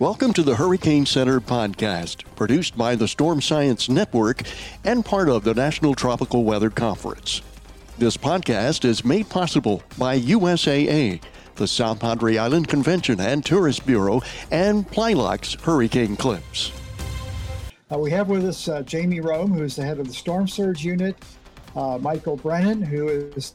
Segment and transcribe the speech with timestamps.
[0.00, 4.42] Welcome to the Hurricane Center podcast, produced by the Storm Science Network
[4.82, 7.42] and part of the National Tropical Weather Conference.
[7.96, 11.22] This podcast is made possible by USAA,
[11.54, 14.20] the South Padre Island Convention and Tourist Bureau,
[14.50, 16.72] and PlyLox Hurricane Clips.
[17.92, 20.48] Uh, we have with us uh, Jamie Rhome, who is the head of the Storm
[20.48, 21.16] Surge Unit,
[21.76, 23.52] uh, Michael Brennan, who is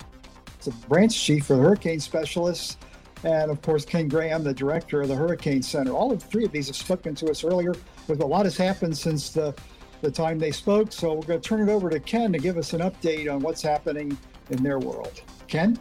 [0.64, 2.78] the branch chief for the Hurricane Specialists,
[3.24, 5.92] and of course Ken Graham, the director of the Hurricane Center.
[5.92, 7.74] All of three of these have spoken to us earlier.
[8.08, 9.54] With a lot has happened since the
[10.02, 12.58] the time they spoke, so we're going to turn it over to Ken to give
[12.58, 14.18] us an update on what's happening
[14.50, 15.22] in their world.
[15.48, 15.78] Ken.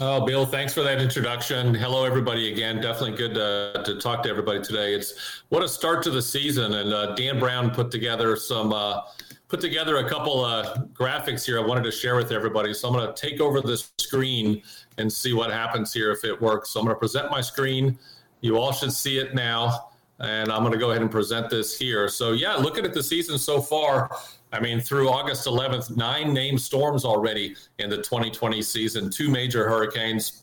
[0.00, 1.74] Oh, Bill, thanks for that introduction.
[1.74, 2.52] Hello, everybody.
[2.52, 4.94] Again, definitely good to, to talk to everybody today.
[4.94, 9.02] It's what a start to the season, and uh, Dan Brown put together some uh,
[9.48, 11.58] put together a couple uh, graphics here.
[11.58, 12.72] I wanted to share with everybody.
[12.72, 14.62] So I'm going to take over the screen
[14.98, 16.70] and see what happens here if it works.
[16.70, 17.98] So I'm going to present my screen.
[18.40, 19.88] You all should see it now.
[20.20, 22.08] And I'm going to go ahead and present this here.
[22.08, 24.10] So, yeah, looking at the season so far,
[24.52, 29.68] I mean, through August 11th, nine named storms already in the 2020 season, two major
[29.68, 30.42] hurricanes,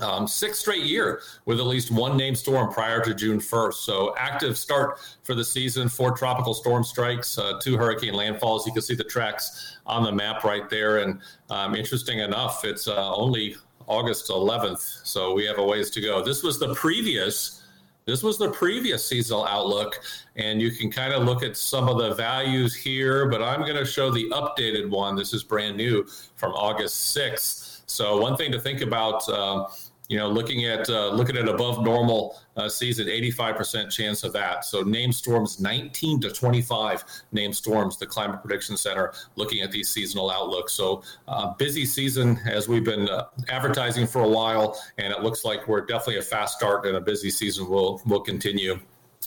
[0.00, 3.74] um, sixth straight year with at least one named storm prior to June 1st.
[3.74, 8.66] So active start for the season, four tropical storm strikes, uh, two hurricane landfalls.
[8.66, 10.98] You can see the tracks on the map right there.
[10.98, 13.56] And um, interesting enough, it's uh, only
[13.90, 15.04] August 11th.
[15.04, 16.22] So we have a ways to go.
[16.22, 17.62] This was the previous.
[18.06, 20.00] This was the previous seasonal outlook,
[20.36, 23.76] and you can kind of look at some of the values here, but I'm going
[23.76, 25.16] to show the updated one.
[25.16, 27.82] This is brand new from August 6th.
[27.86, 29.66] So, one thing to think about uh,
[30.10, 34.64] you know, looking at uh, looking at above normal uh, season, 85% chance of that.
[34.64, 37.96] So name storms, 19 to 25 name storms.
[37.96, 40.72] The Climate Prediction Center looking at these seasonal outlooks.
[40.72, 45.44] So uh, busy season as we've been uh, advertising for a while, and it looks
[45.44, 48.80] like we're definitely a fast start and a busy season will will continue.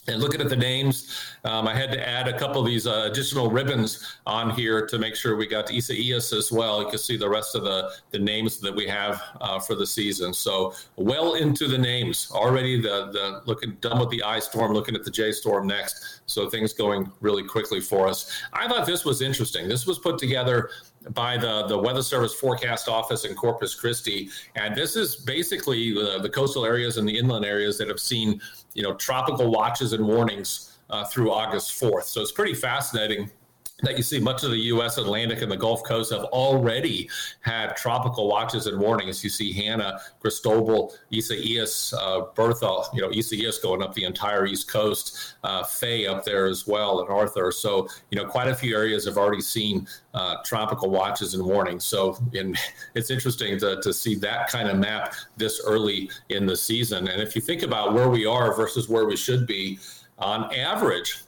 [0.06, 3.08] And looking at the names, um, I had to add a couple of these uh,
[3.10, 6.82] additional ribbons on here to make sure we got Isaias as well.
[6.82, 9.86] You can see the rest of the, the names that we have uh, for the
[9.86, 10.34] season.
[10.34, 12.80] So well into the names already.
[12.80, 16.20] The the looking done with the I storm, looking at the J storm next.
[16.26, 18.30] So things going really quickly for us.
[18.52, 19.68] I thought this was interesting.
[19.68, 20.70] This was put together
[21.10, 24.30] by the, the Weather Service Forecast Office in Corpus Christi.
[24.54, 28.40] And this is basically the, the coastal areas and the inland areas that have seen,
[28.74, 32.04] you know, tropical watches and warnings uh, through August 4th.
[32.04, 33.30] So it's pretty fascinating
[33.82, 34.98] that you see much of the U.S.
[34.98, 39.24] Atlantic and the Gulf Coast have already had tropical watches and warnings.
[39.24, 44.68] You see Hanna, Cristobal, Isaias, uh, Bertha, you know, Isaias going up the entire East
[44.68, 47.50] Coast, uh, Faye up there as well, and Arthur.
[47.50, 51.84] So, you know, quite a few areas have already seen uh, tropical watches and warnings.
[51.84, 52.54] So, in,
[52.94, 57.08] it's interesting to, to see that kind of map this early in the season.
[57.08, 59.80] And if you think about where we are versus where we should be,
[60.18, 61.23] on average,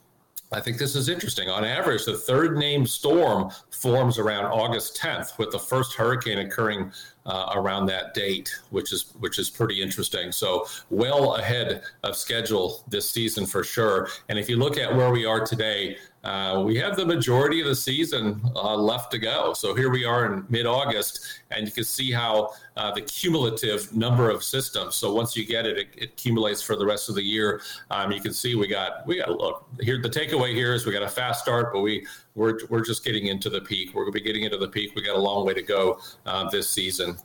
[0.53, 1.49] I think this is interesting.
[1.49, 6.93] On average, the third named storm forms around August 10th, with the first hurricane occurring
[7.27, 10.33] uh, around that date, which is which is pretty interesting.
[10.33, 14.09] So well ahead of schedule this season for sure.
[14.29, 17.67] And if you look at where we are today, uh, we have the majority of
[17.67, 19.53] the season uh, left to go.
[19.53, 23.95] So here we are in mid August, and you can see how uh, the cumulative
[23.95, 24.97] number of systems.
[24.97, 27.61] So once you get it, it, it accumulates for the rest of the year.
[27.91, 30.01] Um, you can see we got we got a look here.
[30.03, 32.07] The takeaway here is we got a fast start, but we
[32.37, 33.95] we're we're just getting into the peak.
[33.95, 34.93] We're going to be getting into the peak.
[34.95, 37.17] We got a long way to go uh, this season.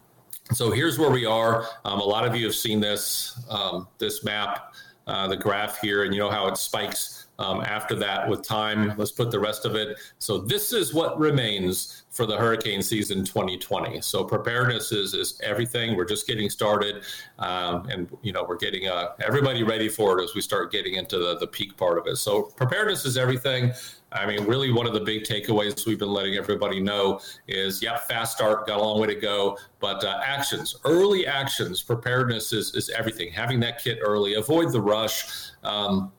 [0.54, 1.68] So here's where we are.
[1.86, 4.74] Um, a lot of you have seen this um, this map,
[5.06, 8.94] uh, the graph here, and you know how it spikes um, after that with time.
[8.98, 9.98] Let's put the rest of it.
[10.20, 14.00] So this is what remains for the hurricane season 2020.
[14.02, 15.96] So preparedness is, is everything.
[15.96, 17.04] We're just getting started,
[17.40, 20.96] um, and you know we're getting uh, everybody ready for it as we start getting
[20.96, 22.18] into the, the peak part of it.
[22.18, 23.74] So preparedness is everything.
[24.14, 27.98] I mean, really, one of the big takeaways we've been letting everybody know is, yeah,
[27.98, 32.76] fast start, got a long way to go, but uh, actions, early actions, preparedness is
[32.76, 33.32] is everything.
[33.32, 35.52] Having that kit early, avoid the rush.
[35.64, 36.12] Um,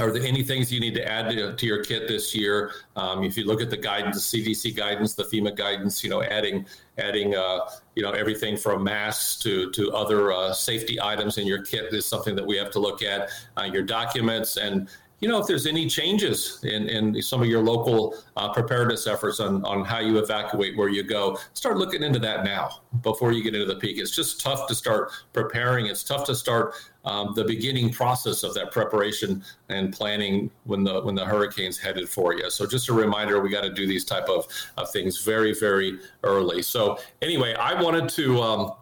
[0.00, 2.72] are there any things you need to add to, to your kit this year?
[2.96, 6.22] Um, if you look at the guidance, the CDC guidance, the FEMA guidance, you know,
[6.22, 6.66] adding
[6.98, 11.62] adding uh, you know everything from masks to to other uh, safety items in your
[11.62, 13.28] kit is something that we have to look at.
[13.58, 14.88] Uh, your documents and
[15.20, 19.38] you know, if there's any changes in, in some of your local uh, preparedness efforts
[19.38, 23.42] on, on how you evacuate where you go, start looking into that now before you
[23.42, 23.98] get into the peak.
[23.98, 25.86] It's just tough to start preparing.
[25.86, 26.74] It's tough to start
[27.04, 32.08] um, the beginning process of that preparation and planning when the when the hurricane's headed
[32.08, 32.50] for you.
[32.50, 34.46] So just a reminder, we got to do these type of,
[34.76, 36.62] of things very very early.
[36.62, 38.40] So anyway, I wanted to.
[38.40, 38.72] Um,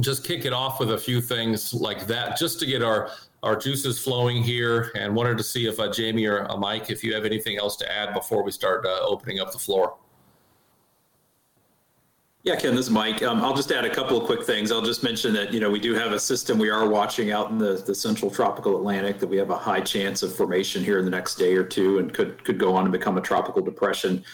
[0.00, 3.10] just kick it off with a few things like that, just to get our
[3.42, 4.92] our juices flowing here.
[4.94, 7.76] And wanted to see if uh, Jamie or uh, Mike, if you have anything else
[7.76, 9.96] to add before we start uh, opening up the floor.
[12.44, 13.22] Yeah, Ken, this is Mike.
[13.22, 14.72] Um, I'll just add a couple of quick things.
[14.72, 17.50] I'll just mention that, you know, we do have a system we are watching out
[17.50, 20.98] in the, the central tropical Atlantic that we have a high chance of formation here
[20.98, 23.62] in the next day or two and could, could go on and become a tropical
[23.62, 24.24] depression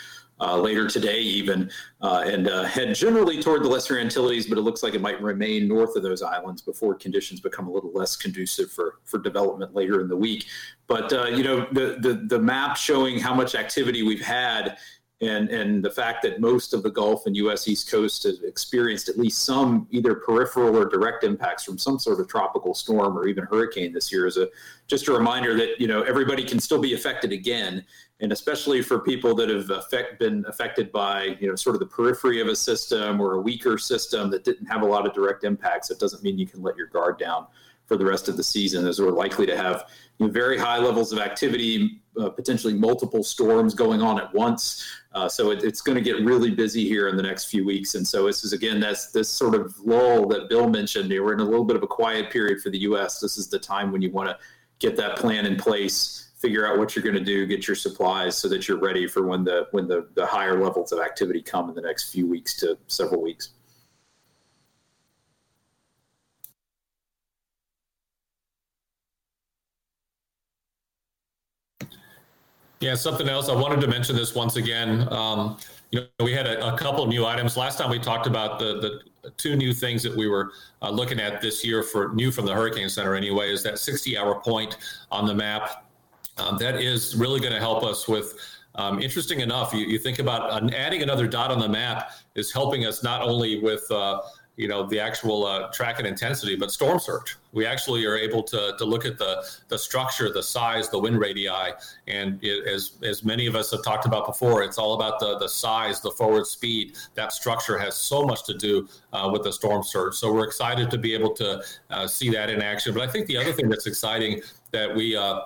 [0.41, 1.71] later today, even,
[2.01, 5.21] uh, and uh, head generally toward the Lesser Antilles, but it looks like it might
[5.21, 9.75] remain north of those islands before conditions become a little less conducive for, for development
[9.75, 10.47] later in the week.
[10.87, 14.79] But, uh, you know, the, the, the map showing how much activity we've had
[15.21, 17.67] and and the fact that most of the Gulf and U.S.
[17.67, 22.21] East Coast has experienced at least some either peripheral or direct impacts from some sort
[22.21, 24.49] of tropical storm or even hurricane this year is a
[24.87, 27.85] just a reminder that you know everybody can still be affected again,
[28.21, 29.71] and especially for people that have
[30.19, 33.79] been affected by you know sort of the periphery of a system or a weaker
[33.79, 35.91] system that didn't have a lot of direct impacts.
[35.91, 37.47] It doesn't mean you can let your guard down
[37.89, 40.77] for the rest of the season, as we're likely to have you know, very high
[40.77, 44.87] levels of activity, uh, potentially multiple storms going on at once.
[45.15, 47.95] Uh, so it, it's going to get really busy here in the next few weeks.
[47.95, 51.09] And so this is again that's this sort of lull that Bill mentioned.
[51.09, 53.21] we're in a little bit of a quiet period for the U.S.
[53.21, 54.39] This is the time when you want to
[54.81, 58.39] get that plan in place, figure out what you're going to do, get your supplies
[58.39, 61.69] so that you're ready for when the when the, the higher levels of activity come
[61.69, 63.51] in the next few weeks to several weeks.
[72.81, 75.13] Yeah, something else I wanted to mention this once again.
[75.13, 75.59] Um,
[75.91, 77.57] you know, we had a, a, couple new items.
[77.57, 81.19] Last time we talked about the the two new things that we were uh, looking
[81.19, 84.77] at this year for new from the Hurricane Center anyway is that 60 hour point
[85.11, 85.88] on the map.
[86.39, 88.35] Um, that is really going to help us with.
[88.75, 92.87] Um, interesting enough, you, you think about adding another dot on the map is helping
[92.87, 94.21] us not only with uh,
[94.59, 97.37] you know the actual uh, track and intensity, but storm surge.
[97.53, 101.19] We actually are able to, to look at the the structure, the size, the wind
[101.19, 101.49] radii,
[102.09, 105.39] and it, as as many of us have talked about before, it's all about the
[105.39, 106.97] the size, the forward speed.
[107.15, 110.15] That structure has so much to do uh, with the storm surge.
[110.17, 112.93] So we're excited to be able to uh, see that in action.
[112.93, 114.43] But I think the other thing that's exciting
[114.73, 115.41] that we uh,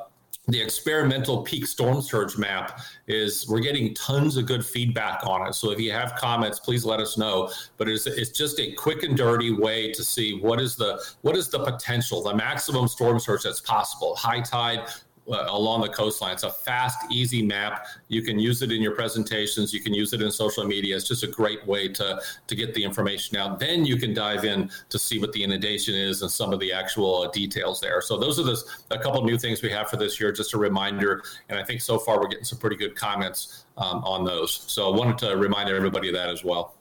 [0.48, 5.54] the experimental peak storm surge map is we're getting tons of good feedback on it.
[5.54, 7.50] So if you have comments, please let us know.
[7.76, 11.36] But it's, it's just a quick and dirty way to see what is the what
[11.36, 14.16] is the potential, the maximum storm surge that's possible.
[14.16, 14.88] High tide,
[15.28, 16.34] along the coastline.
[16.34, 17.86] It's a fast, easy map.
[18.08, 19.72] You can use it in your presentations.
[19.72, 20.96] You can use it in social media.
[20.96, 23.60] It's just a great way to to get the information out.
[23.60, 26.72] Then you can dive in to see what the inundation is and some of the
[26.72, 28.00] actual uh, details there.
[28.00, 28.60] So those are the
[28.90, 30.32] a couple new things we have for this year.
[30.32, 34.04] Just a reminder, and I think so far we're getting some pretty good comments um,
[34.04, 34.64] on those.
[34.66, 36.74] So I wanted to remind everybody of that as well.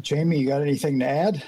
[0.00, 1.42] Jamie, you got anything to add?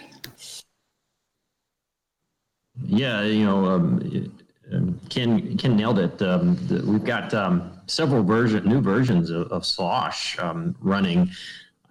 [2.85, 4.33] Yeah, you know, um,
[4.73, 6.21] um, Ken Ken nailed it.
[6.23, 11.31] Um, the, we've got um, several version new versions of, of Slosh um, running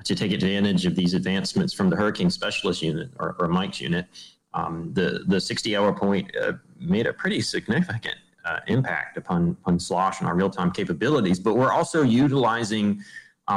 [0.04, 4.06] to take advantage of these advancements from the Hurricane Specialist Unit or, or Mike's unit.
[4.54, 9.80] Um, the the 60 hour point uh, made a pretty significant uh, impact upon upon
[9.80, 13.04] Slosh and our real time capabilities, but we're also utilizing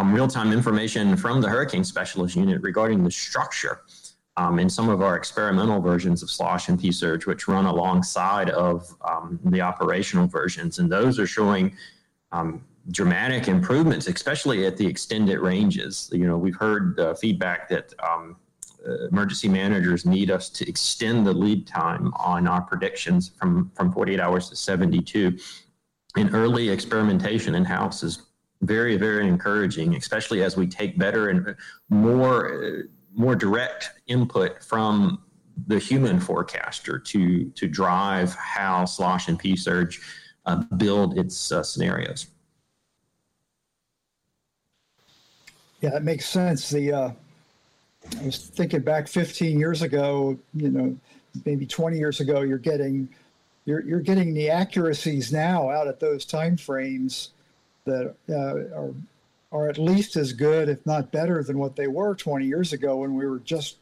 [0.04, 3.80] real time information from the Hurricane Specialist Unit regarding the structure
[4.36, 8.94] um, in some of our experimental versions of Slosh and PSurge, which run alongside of
[9.02, 10.78] um, the operational versions.
[10.78, 11.76] And those are showing
[12.32, 16.08] um, dramatic improvements, especially at the extended ranges.
[16.12, 18.36] You know, we've heard uh, feedback that um,
[18.86, 23.92] uh, emergency managers need us to extend the lead time on our predictions from, from
[23.92, 25.36] 48 hours to 72.
[26.16, 28.26] And early experimentation in house is
[28.62, 31.56] very, very encouraging, especially as we take better and
[31.88, 32.64] more.
[32.64, 32.82] Uh,
[33.14, 35.22] more direct input from
[35.66, 40.00] the human forecaster to to drive how slosh and PSurge
[40.46, 42.26] uh, build its uh, scenarios.
[45.80, 46.68] Yeah, that makes sense.
[46.68, 47.10] The uh,
[48.20, 50.96] I was thinking back 15 years ago, you know,
[51.44, 53.08] maybe 20 years ago, you're getting
[53.64, 57.30] you're you're getting the accuracies now out at those time frames
[57.84, 58.94] that uh, are
[59.52, 62.98] are at least as good, if not better, than what they were 20 years ago
[62.98, 63.76] when we were just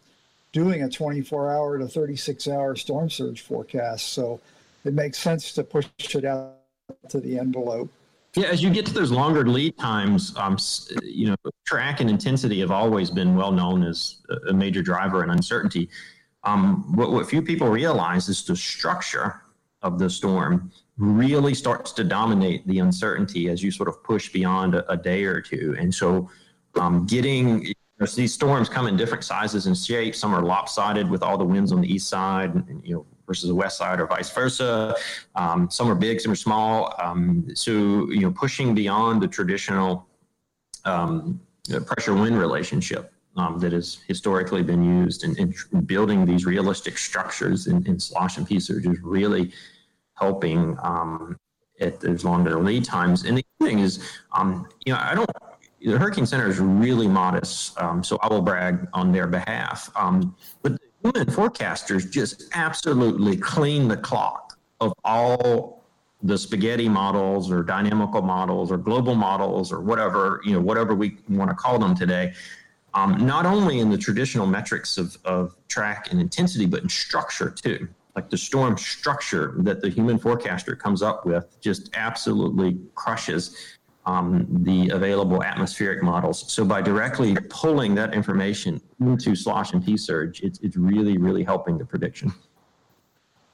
[0.53, 4.09] doing a 24 hour to 36 hour storm surge forecast.
[4.09, 4.41] So
[4.85, 6.55] it makes sense to push it out
[7.11, 7.91] to the envelope.
[8.35, 10.59] Yeah, as you get to those longer lead times, um,
[11.03, 15.31] you know, track and intensity have always been well known as a major driver in
[15.31, 15.89] uncertainty.
[16.45, 19.43] Um, what, what few people realize is the structure
[19.83, 24.75] of the storm really starts to dominate the uncertainty as you sort of push beyond
[24.75, 25.77] a, a day or two.
[25.79, 26.29] And so,
[26.79, 30.19] um, getting there's these storms come in different sizes and shapes.
[30.19, 33.49] Some are lopsided with all the winds on the east side, and, you know, versus
[33.49, 34.95] the west side, or vice versa.
[35.35, 36.95] Um, some are big, some are small.
[37.03, 40.07] Um, so you know, pushing beyond the traditional
[40.85, 41.41] um,
[41.87, 47.67] pressure wind relationship um, that has historically been used in, in building these realistic structures
[47.67, 49.53] in, in, slosh and PSurge is really
[50.19, 51.37] helping um,
[51.81, 53.25] at those longer lead times.
[53.25, 55.29] And the thing is, um, you know, I don't
[55.81, 59.91] the Hurricane Center is really modest, um, so I will brag on their behalf.
[59.95, 65.85] Um, but the human forecasters just absolutely clean the clock of all
[66.23, 71.17] the spaghetti models or dynamical models or global models or whatever you know whatever we
[71.29, 72.33] want to call them today.
[72.95, 77.51] Um, not only in the traditional metrics of, of track and intensity, but in structure
[77.51, 77.87] too.
[78.17, 84.47] Like the storm structure that the human forecaster comes up with just absolutely crushes um,
[84.65, 86.51] the available atmospheric models.
[86.51, 91.77] So by directly pulling that information into slosh and PSurge, it's, it's really, really helping
[91.77, 92.33] the prediction.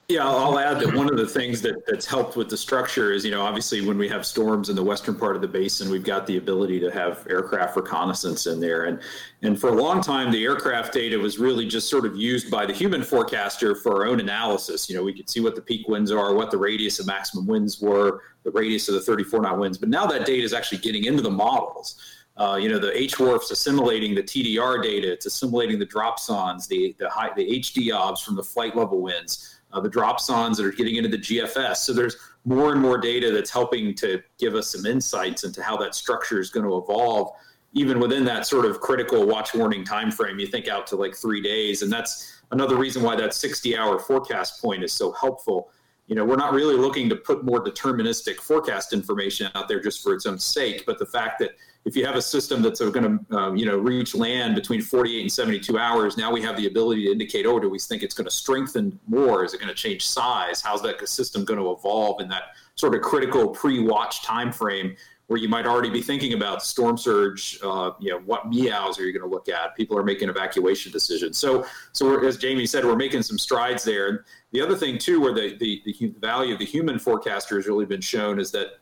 [0.08, 3.24] Yeah, I'll add that one of the things that, that's helped with the structure is,
[3.24, 6.04] you know, obviously when we have storms in the western part of the basin, we've
[6.04, 8.84] got the ability to have aircraft reconnaissance in there.
[8.84, 9.00] And
[9.40, 12.66] and for a long time, the aircraft data was really just sort of used by
[12.66, 14.90] the human forecaster for our own analysis.
[14.90, 17.46] You know, we could see what the peak winds are, what the radius of maximum
[17.46, 19.78] winds were, the radius of the 34 knot winds.
[19.78, 22.20] But now that data is actually getting into the models.
[22.36, 27.08] Uh, you know, the HWRF's assimilating the TDR data, it's assimilating the dropsondes, the the
[27.08, 31.08] high, the HDOBs from the flight level winds uh, the dropsondes that are getting into
[31.08, 31.78] the GFS.
[31.78, 35.76] So there's more and more data that's helping to give us some insights into how
[35.78, 37.32] that structure is going to evolve,
[37.72, 40.38] even within that sort of critical watch warning time frame.
[40.38, 44.62] You think out to like three days, and that's another reason why that 60-hour forecast
[44.62, 45.70] point is so helpful.
[46.06, 50.02] You know, we're not really looking to put more deterministic forecast information out there just
[50.02, 51.52] for its own sake, but the fact that
[51.84, 55.20] if you have a system that's going to um, you know reach land between 48
[55.22, 58.14] and 72 hours now we have the ability to indicate oh do we think it's
[58.14, 59.44] going to strengthen more?
[59.44, 60.60] Is it going to change size?
[60.60, 65.38] How's that system going to evolve in that sort of critical pre-watch time frame where
[65.38, 69.12] you might already be thinking about storm surge uh, you know what MEOWs are you
[69.12, 69.74] going to look at?
[69.76, 71.36] People are making evacuation decisions.
[71.38, 74.24] So so as jamie said we're making some strides there.
[74.52, 77.86] The other thing too where the, the, the value of the human forecaster has really
[77.86, 78.78] been shown is that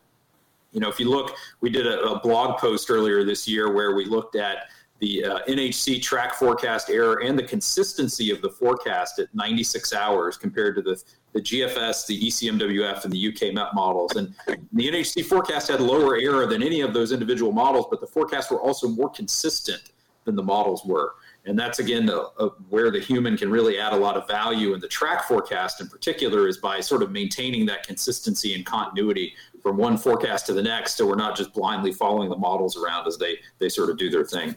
[0.73, 3.95] you know, if you look, we did a, a blog post earlier this year where
[3.95, 4.69] we looked at
[5.03, 10.37] the uh, NHC track forecast error and the consistency of the forecast at 96 hours
[10.37, 11.03] compared to the,
[11.33, 14.15] the GFS, the ECMWF, and the UK MET models.
[14.15, 18.07] And the NHC forecast had lower error than any of those individual models, but the
[18.07, 19.91] forecasts were also more consistent
[20.25, 21.15] than the models were.
[21.45, 24.75] And that's again uh, where the human can really add a lot of value.
[24.75, 29.35] And the track forecast in particular is by sort of maintaining that consistency and continuity
[29.63, 33.07] from one forecast to the next, so we're not just blindly following the models around
[33.07, 34.55] as they they sort of do their thing.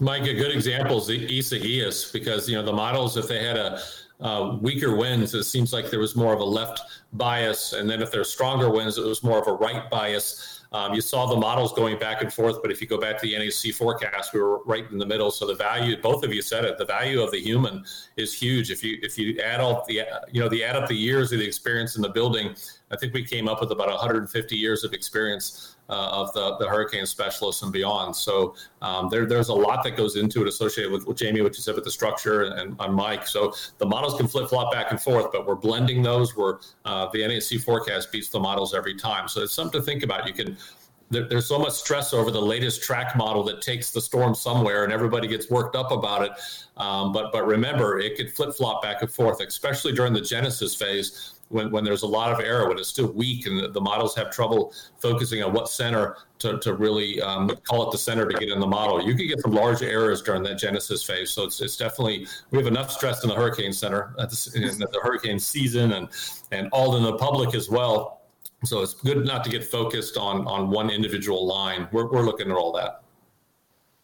[0.00, 3.56] Mike, a good example is the Isaias because you know the models if they had
[3.56, 3.80] a
[4.20, 6.80] uh, weaker winds, it seems like there was more of a left
[7.12, 10.61] bias, and then if there's stronger winds, it was more of a right bias.
[10.72, 13.26] Um, you saw the models going back and forth, but if you go back to
[13.26, 15.30] the NHC forecast, we were right in the middle.
[15.30, 17.84] So the value, both of you said it, the value of the human
[18.16, 18.70] is huge.
[18.70, 21.40] If you if you add all the you know the add up the years of
[21.40, 22.54] the experience in the building,
[22.90, 27.06] I think we came up with about 150 years of experience of the, the hurricane
[27.06, 28.14] specialists and beyond.
[28.16, 31.54] So um, there, there's a lot that goes into it associated with, with Jamie, what
[31.56, 33.26] you said with the structure and, on Mike.
[33.26, 37.08] So the models can flip flop back and forth, but we're blending those where uh,
[37.12, 39.28] the NHC forecast beats the models every time.
[39.28, 40.26] So it's something to think about.
[40.26, 40.56] You can
[41.12, 44.92] there's so much stress over the latest track model that takes the storm somewhere and
[44.92, 46.32] everybody gets worked up about it.
[46.78, 50.74] Um, but but remember, it could flip flop back and forth, especially during the genesis
[50.74, 53.80] phase when, when there's a lot of error, when it's still weak and the, the
[53.80, 58.28] models have trouble focusing on what center to, to really um, call it the center
[58.28, 59.02] to get in the model.
[59.02, 61.30] You can get some large errors during that genesis phase.
[61.30, 64.78] So it's, it's definitely, we have enough stress in the hurricane center at the, in
[64.78, 66.08] the hurricane season and,
[66.50, 68.22] and all in the public as well
[68.64, 71.88] so it's good not to get focused on on one individual line.
[71.92, 73.02] We're we're looking at all that.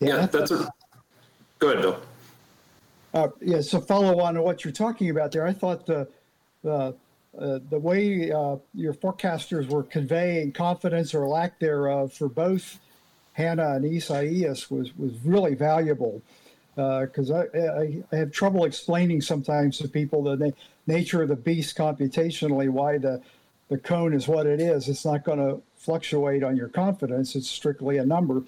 [0.00, 0.70] Yeah, yeah that's a
[1.58, 2.00] go ahead, Bill.
[3.14, 5.46] Uh, yeah, so follow on to what you're talking about there.
[5.46, 6.08] I thought the
[6.62, 6.94] the
[7.36, 12.78] uh, the way uh, your forecasters were conveying confidence or lack thereof for both
[13.34, 16.22] Hanna and Isaias was was really valuable
[16.74, 20.50] because uh, I, I, I, have trouble explaining sometimes to people the na-
[20.86, 23.20] nature of the beast computationally, why the
[23.68, 24.88] the cone is what it is.
[24.88, 27.36] It's not going to fluctuate on your confidence.
[27.36, 28.42] It's strictly a number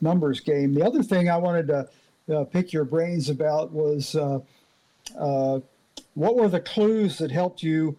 [0.00, 0.74] numbers game.
[0.74, 1.88] The other thing I wanted to
[2.34, 4.40] uh, pick your brains about was uh,
[6.14, 7.96] what were the clues that helped you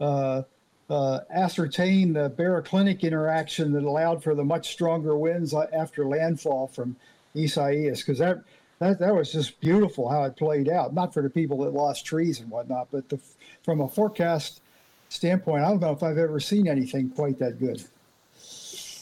[0.00, 0.42] Uh,
[0.88, 6.66] uh, ascertain the baroclinic interaction that allowed for the much stronger winds uh, after landfall
[6.66, 6.96] from
[7.36, 8.42] Isaias because that,
[8.80, 10.92] that that was just beautiful how it played out.
[10.92, 13.20] Not for the people that lost trees and whatnot, but the,
[13.62, 14.62] from a forecast
[15.10, 17.84] standpoint, I don't know if I've ever seen anything quite that good.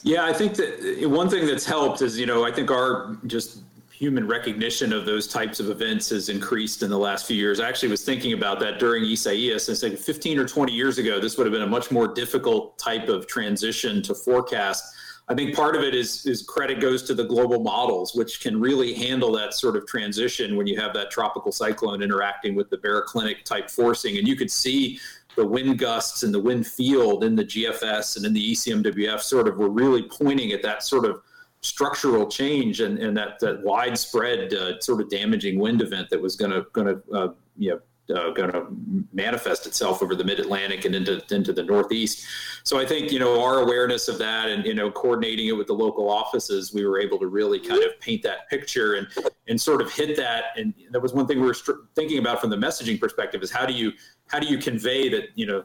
[0.03, 3.63] Yeah, I think that one thing that's helped is, you know, I think our just
[3.99, 7.59] human recognition of those types of events has increased in the last few years.
[7.59, 11.19] I actually was thinking about that during Isaias and said 15 or 20 years ago,
[11.19, 14.95] this would have been a much more difficult type of transition to forecast.
[15.27, 18.61] I think part of it is is credit goes to the global models, which can
[18.61, 22.79] really handle that sort of transition when you have that tropical cyclone interacting with the
[22.79, 24.19] baroclinic type forcing.
[24.19, 25.01] And you could see
[25.35, 29.49] the wind gusts and the wind field in the GFS and in the ECMWF sort
[29.49, 31.21] of were really pointing at that sort of
[31.61, 36.37] structural change and, and that, that widespread uh, sort of damaging wind event that was
[36.37, 37.81] going to going to uh, you know
[38.15, 38.67] uh, going to
[39.13, 42.27] manifest itself over the mid Atlantic and into into the Northeast.
[42.65, 45.67] So I think you know our awareness of that and you know coordinating it with
[45.67, 49.09] the local offices, we were able to really kind of paint that picture and
[49.49, 50.45] and sort of hit that.
[50.57, 51.57] And that was one thing we were
[51.95, 53.93] thinking about from the messaging perspective is how do you
[54.27, 55.65] how do you convey that you know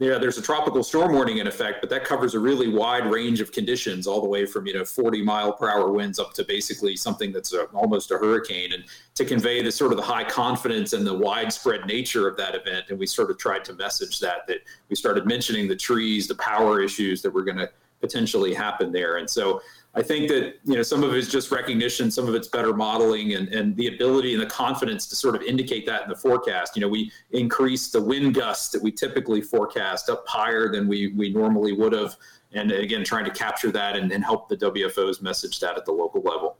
[0.00, 3.42] yeah, there's a tropical storm warning in effect, but that covers a really wide range
[3.42, 6.44] of conditions, all the way from you know 40 mile per hour winds up to
[6.44, 10.24] basically something that's a, almost a hurricane, and to convey the sort of the high
[10.24, 12.86] confidence and the widespread nature of that event.
[12.88, 16.34] And we sort of tried to message that that we started mentioning the trees, the
[16.36, 19.60] power issues that were going to potentially happen there, and so
[19.94, 22.72] I think that you know some of it is just recognition, some of it's better
[22.72, 26.16] modeling, and and the ability and the confidence to sort of indicate that in the
[26.16, 26.76] forecast.
[26.76, 31.08] You know, we increase the wind gusts that we typically forecast up higher than we
[31.08, 32.14] we normally would have,
[32.52, 35.92] and again trying to capture that and, and help the WFOs message that at the
[35.92, 36.56] local level.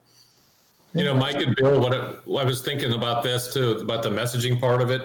[0.92, 4.10] You know, Mike and Bill, what I, I was thinking about this too, about the
[4.10, 5.02] messaging part of it.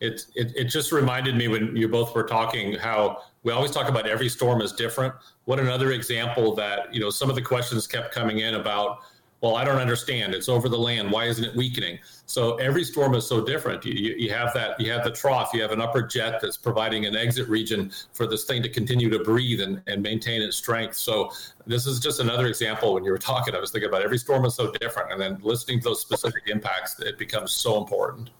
[0.00, 3.90] It, it it just reminded me when you both were talking how we always talk
[3.90, 5.14] about every storm is different.
[5.46, 8.98] What another example that, you know, some of the questions kept coming in about,
[9.40, 10.34] well, I don't understand.
[10.34, 11.10] It's over the land.
[11.10, 12.00] Why isn't it weakening?
[12.24, 13.84] So every storm is so different.
[13.84, 17.06] You, you have that, you have the trough, you have an upper jet that's providing
[17.06, 20.96] an exit region for this thing to continue to breathe and, and maintain its strength.
[20.96, 21.30] So
[21.64, 24.44] this is just another example when you were talking, I was thinking about every storm
[24.46, 25.12] is so different.
[25.12, 28.30] And then listening to those specific impacts, it becomes so important.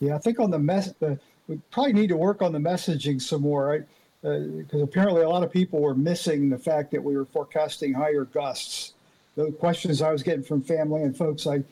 [0.00, 3.20] Yeah, I think on the mess, the, we probably need to work on the messaging
[3.20, 3.82] some more, right?
[4.22, 7.92] Because uh, apparently a lot of people were missing the fact that we were forecasting
[7.92, 8.94] higher gusts.
[9.36, 11.62] The questions I was getting from family and folks I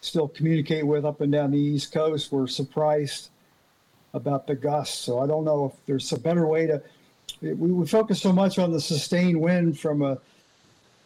[0.00, 3.30] still communicate with up and down the East Coast were surprised
[4.14, 4.98] about the gusts.
[4.98, 6.80] So I don't know if there's a better way to.
[7.42, 10.18] We, we focus so much on the sustained wind from a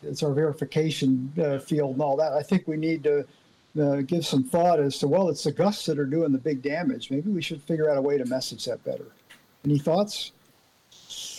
[0.02, 2.32] it's our verification uh, field and all that.
[2.32, 3.26] I think we need to
[3.80, 6.62] uh, give some thought as to well, it's the gusts that are doing the big
[6.62, 7.10] damage.
[7.10, 9.06] Maybe we should figure out a way to message that better.
[9.64, 10.32] Any thoughts?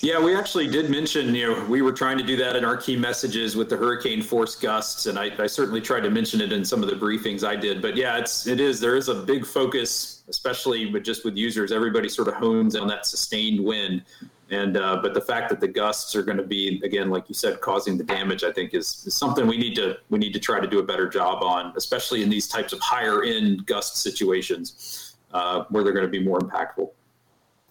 [0.04, 2.76] Yeah, we actually did mention, you know, we were trying to do that in our
[2.76, 6.52] key messages with the hurricane force gusts, and I, I, certainly tried to mention it
[6.52, 7.84] in some of the briefings I did.
[7.84, 11.72] But yeah, it's it is there is a big focus, especially with just with users.
[11.72, 14.04] Everybody sort of hones on that sustained wind,
[14.50, 17.36] and uh, but the fact that the gusts are going to be again, like you
[17.36, 20.40] said, causing the damage, I think is, is something we need to we need to
[20.40, 23.98] try to do a better job on, especially in these types of higher end gust
[23.98, 26.90] situations uh, where they're going to be more impactful.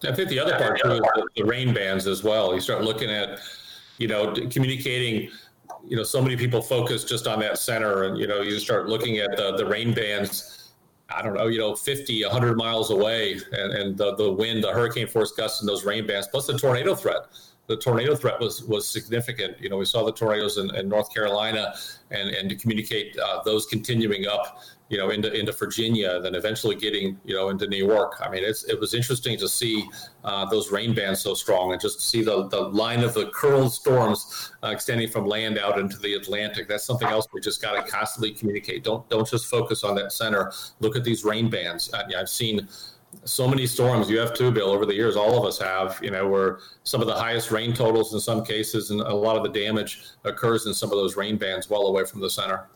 [0.03, 1.01] I think the other part too is
[1.35, 2.53] the, rain bands as well.
[2.53, 3.39] You start looking at,
[3.97, 5.29] you know, communicating.
[5.87, 8.87] You know, so many people focus just on that center, and you know, you start
[8.87, 10.57] looking at the the rain bands.
[11.13, 14.71] I don't know, you know, 50, 100 miles away, and, and the, the wind, the
[14.71, 17.25] hurricane force gusts, and those rain bands, plus the tornado threat
[17.71, 19.59] the tornado threat was was significant.
[19.59, 21.73] You know, we saw the tornadoes in, in North Carolina,
[22.11, 26.75] and and to communicate uh, those continuing up, you know, into into Virginia, then eventually
[26.75, 28.17] getting you know into New York.
[28.19, 29.87] I mean, it's it was interesting to see
[30.25, 33.27] uh, those rain bands so strong, and just to see the the line of the
[33.27, 36.67] curled storms uh, extending from land out into the Atlantic.
[36.67, 38.83] That's something else we just got to constantly communicate.
[38.83, 40.51] Don't don't just focus on that center.
[40.81, 41.89] Look at these rain bands.
[41.93, 42.67] I, I've seen
[43.23, 46.09] so many storms you have too bill over the years all of us have you
[46.09, 49.43] know where some of the highest rain totals in some cases and a lot of
[49.43, 52.69] the damage occurs in some of those rain bands well away from the center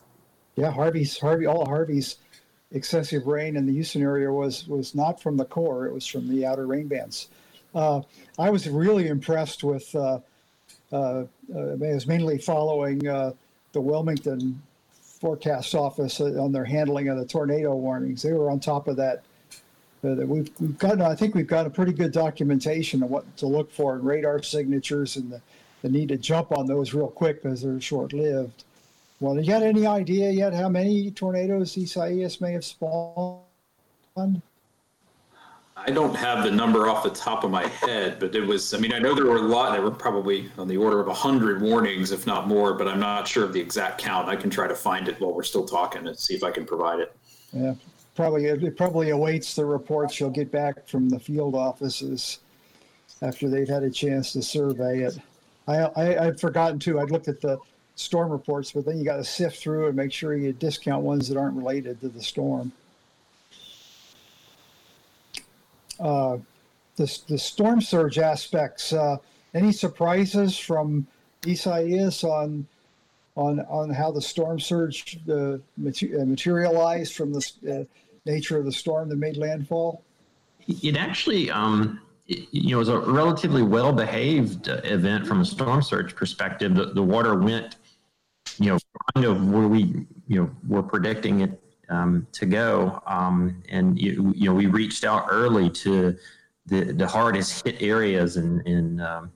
[0.56, 2.16] yeah harvey's harvey all harvey's
[2.72, 6.28] excessive rain in the houston area was was not from the core it was from
[6.28, 7.28] the outer rain bands
[7.74, 8.00] uh,
[8.38, 10.18] i was really impressed with uh,
[10.92, 13.32] uh, uh i was mainly following uh,
[13.72, 14.60] the wilmington
[14.92, 18.96] forecast office uh, on their handling of the tornado warnings they were on top of
[18.96, 19.22] that
[20.02, 23.46] that we've, we've got, I think we've got a pretty good documentation of what to
[23.46, 25.40] look for in radar signatures and the,
[25.82, 28.64] the need to jump on those real quick because they're short lived.
[29.20, 33.42] Well, do you got any idea yet how many tornadoes Isaias may have spawned?
[35.78, 38.78] I don't have the number off the top of my head, but it was, I
[38.78, 41.62] mean, I know there were a lot, there were probably on the order of 100
[41.62, 44.28] warnings, if not more, but I'm not sure of the exact count.
[44.28, 46.66] I can try to find it while we're still talking and see if I can
[46.66, 47.14] provide it.
[47.52, 47.74] Yeah,
[48.14, 52.40] probably, it probably awaits the reports you'll get back from the field offices
[53.22, 55.18] after they've had a chance to survey it.
[55.68, 57.58] I, I, I'd forgotten too, I'd looked at the
[57.96, 61.28] storm reports, but then you got to sift through and make sure you discount ones
[61.28, 62.70] that aren't related to the storm.
[65.98, 66.36] Uh,
[66.96, 69.16] the, the storm surge aspects, uh,
[69.54, 71.06] any surprises from
[71.46, 72.66] Isaias on
[73.36, 77.84] on on how the storm surge uh, materialized from the uh,
[78.24, 80.02] nature of the storm that made landfall?
[80.66, 85.82] It actually, um, it, you know, was a relatively well behaved event from a storm
[85.82, 86.74] surge perspective.
[86.74, 87.76] The, the water went,
[89.24, 93.02] of where we, you know, were predicting it um, to go.
[93.06, 96.16] Um, and you, you, know, we reached out early to
[96.66, 99.30] the, the hardest hit areas in in, um,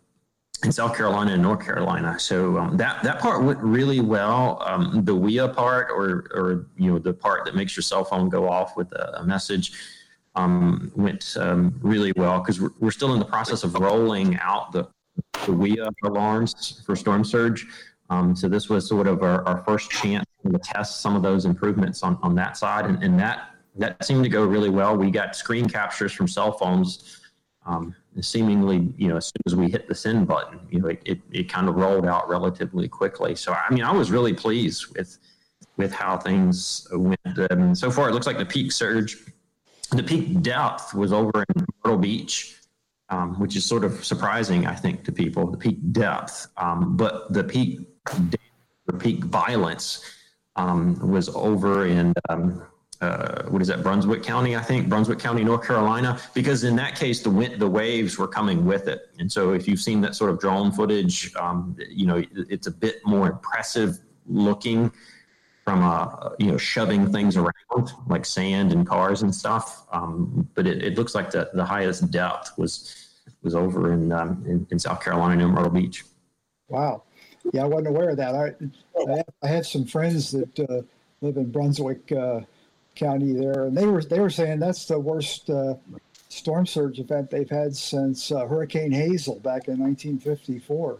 [0.64, 2.18] in South Carolina and North Carolina.
[2.18, 4.62] So um, that that part went really well.
[4.64, 8.28] Um, the WEA part, or or you know, the part that makes your cell phone
[8.28, 9.72] go off with a, a message.
[10.36, 11.36] Um, went
[11.80, 14.86] really well because we're, we're still in the process of rolling out the,
[15.44, 17.66] the WEA alarms for storm surge.
[18.11, 21.44] Um, so this was sort of our, our, first chance to test some of those
[21.44, 24.96] improvements on, on that side, and, and that that seemed to go really well.
[24.96, 27.20] We got screen captures from cell phones,
[27.64, 31.01] um, seemingly, you know, as soon as we hit the send button, you know, it,
[31.05, 33.37] it, it kind of rolled out relatively quickly.
[33.37, 35.16] So I mean, I was really pleased with
[35.77, 37.53] with how things went.
[37.53, 39.18] Um, so far, it looks like the peak surge,
[39.92, 42.61] the peak depth was over in Myrtle Beach
[43.11, 46.46] um, which is sort of surprising, I think, to people, the peak depth.
[46.57, 47.81] Um, but the peak,
[48.99, 50.05] peak violence
[50.57, 52.66] um, was over in, um,
[53.01, 56.96] uh, what is that, Brunswick County, I think, Brunswick County, North Carolina, because in that
[56.96, 59.11] case, the wind, the waves were coming with it.
[59.18, 62.70] And so if you've seen that sort of drone footage, um, you know, it's a
[62.73, 64.92] bit more impressive looking
[65.64, 69.87] from uh, you know shoving things around like sand and cars and stuff.
[69.92, 73.09] Um, but it, it, looks like the, the highest depth was
[73.42, 76.05] was over in um, in, in, South Carolina near Myrtle Beach.
[76.68, 77.05] Wow,
[77.53, 78.35] yeah, I wasn't aware of that.
[78.35, 78.55] I
[78.98, 80.83] I have, I have some friends that uh,
[81.20, 82.40] live in Brunswick uh,
[82.94, 85.74] County there, and they were they were saying that's the worst uh,
[86.29, 90.98] storm surge event they've had since uh, Hurricane Hazel back in 1954.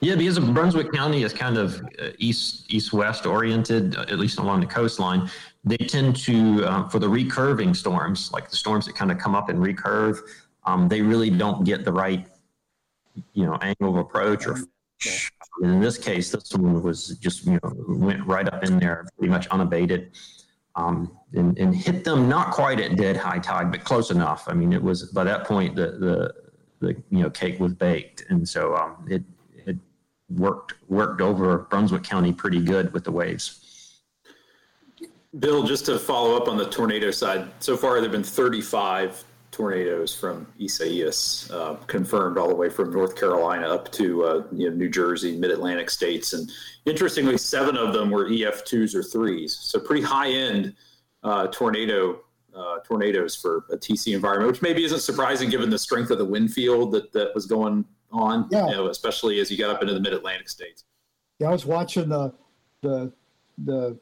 [0.00, 4.38] Yeah, because Brunswick County is kind of uh, east east west oriented, uh, at least
[4.38, 5.30] along the coastline.
[5.64, 9.34] They tend to uh, for the recurving storms, like the storms that kind of come
[9.34, 10.18] up and recurve.
[10.66, 12.26] Um, they really don't get the right,
[13.32, 14.58] you know, angle of approach or.
[15.62, 19.30] In this case, this one was just you know went right up in there, pretty
[19.30, 20.12] much unabated,
[20.76, 24.44] um, and, and hit them not quite at dead high tide, but close enough.
[24.48, 26.34] I mean, it was by that point the the
[26.80, 29.22] the you know cake was baked, and so um, it
[30.30, 34.00] worked worked over Brunswick County pretty good with the waves.
[35.38, 39.24] Bill, just to follow up on the tornado side, so far there have been 35
[39.54, 44.68] tornadoes from Isaias uh, confirmed all the way from North Carolina up to uh, you
[44.68, 46.50] know, New Jersey, Mid Atlantic states, and
[46.86, 50.74] interestingly, seven of them were EF twos or threes, so pretty high end
[51.22, 52.20] uh, tornado
[52.54, 56.24] uh, tornadoes for a TC environment, which maybe isn't surprising given the strength of the
[56.24, 58.66] wind field that, that was going on, yeah.
[58.66, 60.84] you know, especially as you got up into the mid Atlantic states.
[61.38, 62.32] Yeah, I was watching the,
[62.82, 63.12] the,
[63.58, 63.98] the,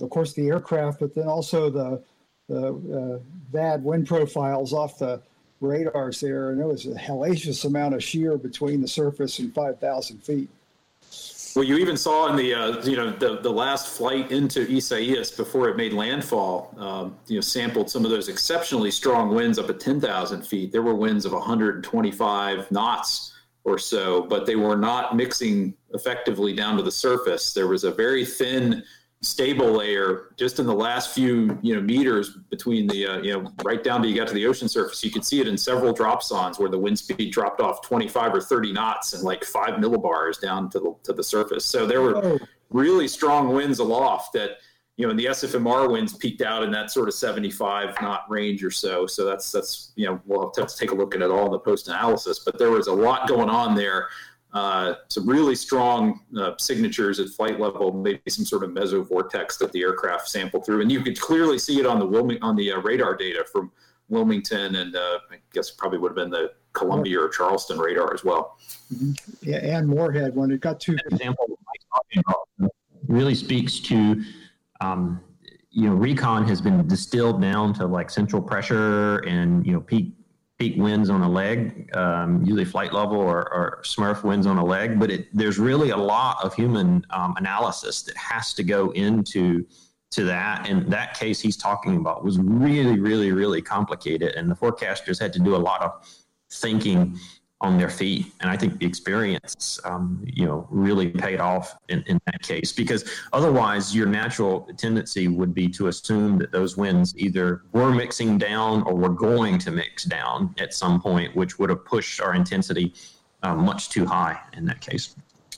[0.00, 2.02] of course, the aircraft, but then also the,
[2.48, 3.18] the uh,
[3.52, 5.20] VAD wind profiles off the
[5.60, 10.22] radars there, and there was a hellacious amount of shear between the surface and 5,000
[10.22, 10.48] feet.
[11.54, 15.30] Well, you even saw in the uh, you know the the last flight into Isaias
[15.30, 19.70] before it made landfall, um, you know, sampled some of those exceptionally strong winds up
[19.70, 20.72] at 10,000 feet.
[20.72, 26.76] There were winds of 125 knots or so, but they were not mixing effectively down
[26.76, 27.52] to the surface.
[27.52, 28.82] There was a very thin,
[29.24, 33.52] stable layer just in the last few you know meters between the uh, you know
[33.64, 35.02] right down to you got to the ocean surface.
[35.02, 38.40] You could see it in several dropsondes where the wind speed dropped off 25 or
[38.40, 41.64] 30 knots and like five millibars down to the to the surface.
[41.64, 42.38] So there were
[42.70, 44.58] really strong winds aloft that
[44.96, 48.62] you know, and the SFMR winds peaked out in that sort of 75 knot range
[48.62, 49.06] or so.
[49.06, 51.52] So that's that's you know we'll have to take a look at it all in
[51.52, 52.38] the post analysis.
[52.38, 54.08] But there was a lot going on there.
[54.54, 59.72] Uh, some really strong uh, signatures at flight level, maybe some sort of mesovortex that
[59.72, 62.70] the aircraft sampled through, and you could clearly see it on the Wilming- on the
[62.70, 63.72] uh, radar data from
[64.08, 68.22] Wilmington, and uh, I guess probably would have been the Columbia or Charleston radar as
[68.22, 68.56] well.
[68.94, 69.12] Mm-hmm.
[69.42, 71.58] Yeah, and Morehead when it got to example
[73.08, 74.22] really speaks to
[74.80, 75.20] um,
[75.74, 80.12] you know, recon has been distilled down to like central pressure and, you know, peak
[80.58, 84.64] peak winds on a leg, um, usually flight level or, or, SFMR winds on a
[84.64, 85.00] leg.
[85.00, 89.66] But it, there's really a lot of human um, analysis that has to go into
[90.12, 90.68] to that.
[90.68, 95.32] And that case he's talking about was really, really, really complicated, and the forecasters had
[95.32, 95.92] to do a lot of
[96.52, 97.18] thinking
[97.64, 98.26] on their feet.
[98.40, 102.72] And I think the experience, um, you know, really paid off in, in that case
[102.72, 108.36] because otherwise your natural tendency would be to assume that those winds either were mixing
[108.36, 112.34] down or were going to mix down at some point, which would have pushed our
[112.34, 112.92] intensity
[113.42, 115.16] uh, much too high in that case.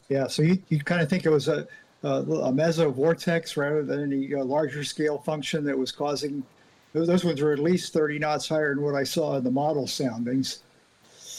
[0.09, 0.29] Yeah.
[0.29, 1.67] So you, you kind of think it was a,
[2.05, 6.45] a, a rather than any uh, larger scale function that was causing
[6.93, 9.87] those ones were at least 30 knots higher than what I saw in the model
[9.87, 10.63] soundings.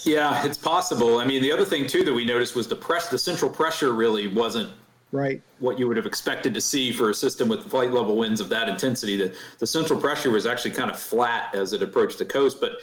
[0.07, 1.19] Yeah, it's possible.
[1.19, 3.09] I mean, the other thing too that we noticed was the press.
[3.09, 4.71] The central pressure really wasn't
[5.11, 8.41] right what you would have expected to see for a system with flight level winds
[8.41, 9.17] of that intensity.
[9.17, 12.73] The the central pressure was actually kind of flat as it approached the coast, but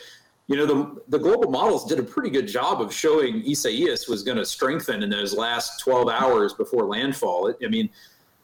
[0.48, 4.22] you know the the global models did a pretty good job of showing Isaias was
[4.22, 7.46] going to strengthen in those last 12 hours before landfall.
[7.46, 7.88] It, I mean,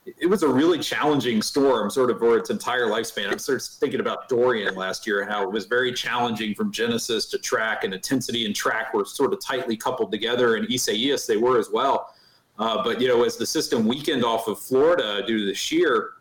[0.06, 3.30] it was a really challenging storm, sort of for its entire lifespan.
[3.30, 7.26] I'm sort of thinking about Dorian last year how it was very challenging from Genesis
[7.26, 10.56] to track, and intensity and track were sort of tightly coupled together.
[10.56, 12.14] And Isaias, they were as well.
[12.58, 16.12] Uh, but you know, as the system weakened off of Florida due to the shear,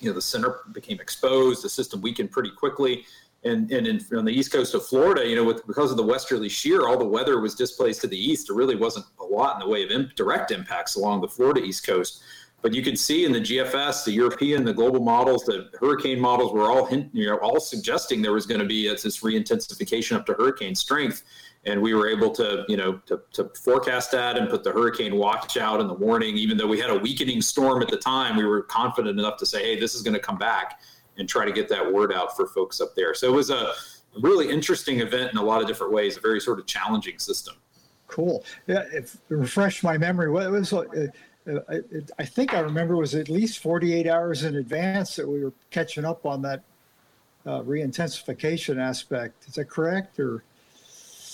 [0.00, 1.62] you know, the center became exposed.
[1.62, 3.04] The system weakened pretty quickly.
[3.44, 6.02] And, and in, on the east coast of Florida, you know, with, because of the
[6.02, 8.48] westerly shear, all the weather was displaced to the east.
[8.48, 11.62] There really wasn't a lot in the way of in, direct impacts along the Florida
[11.62, 12.22] east coast.
[12.64, 16.54] But you could see in the GFS, the European, the global models, the hurricane models
[16.54, 20.24] were all hint, you know all suggesting there was going to be this reintensification up
[20.24, 21.24] to hurricane strength,
[21.66, 25.16] and we were able to you know to, to forecast that and put the hurricane
[25.16, 26.38] watch out and the warning.
[26.38, 29.44] Even though we had a weakening storm at the time, we were confident enough to
[29.44, 30.80] say, hey, this is going to come back
[31.18, 33.12] and try to get that word out for folks up there.
[33.12, 33.74] So it was a
[34.22, 37.56] really interesting event in a lot of different ways, a very sort of challenging system.
[38.06, 38.42] Cool.
[38.66, 38.84] Yeah,
[39.28, 41.08] refresh my memory, what was uh,
[41.46, 41.80] I,
[42.18, 45.52] I think I remember it was at least 48 hours in advance that we were
[45.70, 46.62] catching up on that
[47.46, 49.46] uh, reintensification aspect.
[49.46, 50.18] Is that correct?
[50.18, 50.42] Or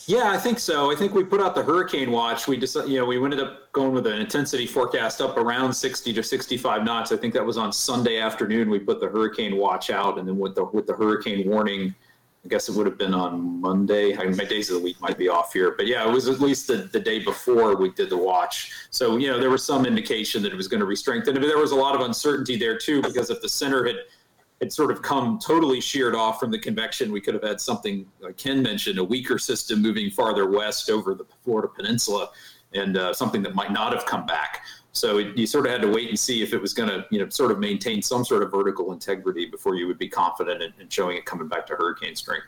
[0.06, 0.90] yeah, I think so.
[0.90, 2.48] I think we put out the hurricane watch.
[2.48, 6.12] We just, you know, we ended up going with an intensity forecast up around 60
[6.12, 7.12] to 65 knots.
[7.12, 8.68] I think that was on Sunday afternoon.
[8.68, 11.94] We put the hurricane watch out, and then with the with the hurricane warning
[12.44, 14.16] I guess it would have been on Monday.
[14.16, 16.26] I mean, my days of the week might be off here, but yeah, it was
[16.26, 18.72] at least the, the day before we did the watch.
[18.90, 21.34] So, you know, there was some indication that it was going to re-strengthen.
[21.34, 23.96] But there was a lot of uncertainty there too, because if the center had
[24.60, 28.06] had sort of come totally sheared off from the convection, we could have had something,
[28.20, 32.30] like Ken mentioned, a weaker system moving farther west over the Florida Peninsula,
[32.74, 34.62] and uh, something that might not have come back.
[34.92, 37.06] So it, you sort of had to wait and see if it was going to,
[37.10, 40.62] you know, sort of maintain some sort of vertical integrity before you would be confident
[40.62, 42.46] in, in showing it coming back to hurricane strength.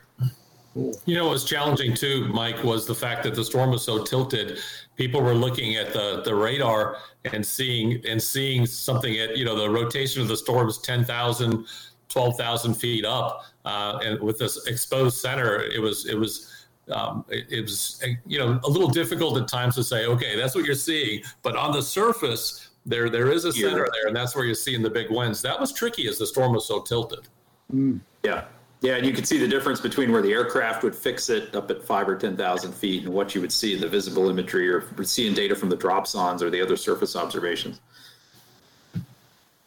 [0.75, 4.03] You know, what was challenging too, Mike, was the fact that the storm was so
[4.03, 4.57] tilted.
[4.95, 9.55] People were looking at the, the radar and seeing and seeing something at you know
[9.55, 11.67] the rotation of the storm is 10,000,
[12.09, 16.51] 12,000 feet up, uh, and with this exposed center, it was it was
[16.91, 20.55] um, it, it, was you know a little difficult at times to say okay that's
[20.55, 21.23] what you're seeing.
[21.41, 24.81] But on the surface there there is a center there and that's where you're seeing
[24.81, 25.41] the big winds.
[25.41, 27.27] That was tricky as the storm was so tilted.
[27.73, 27.99] Mm.
[28.23, 28.45] yeah.
[28.81, 31.71] Yeah and you could see the difference between where the aircraft would fix it up
[31.71, 34.69] at five or ten thousand feet and what you would see in the visible imagery
[34.69, 37.79] or seeing data from the dropsondes or the other surface observations.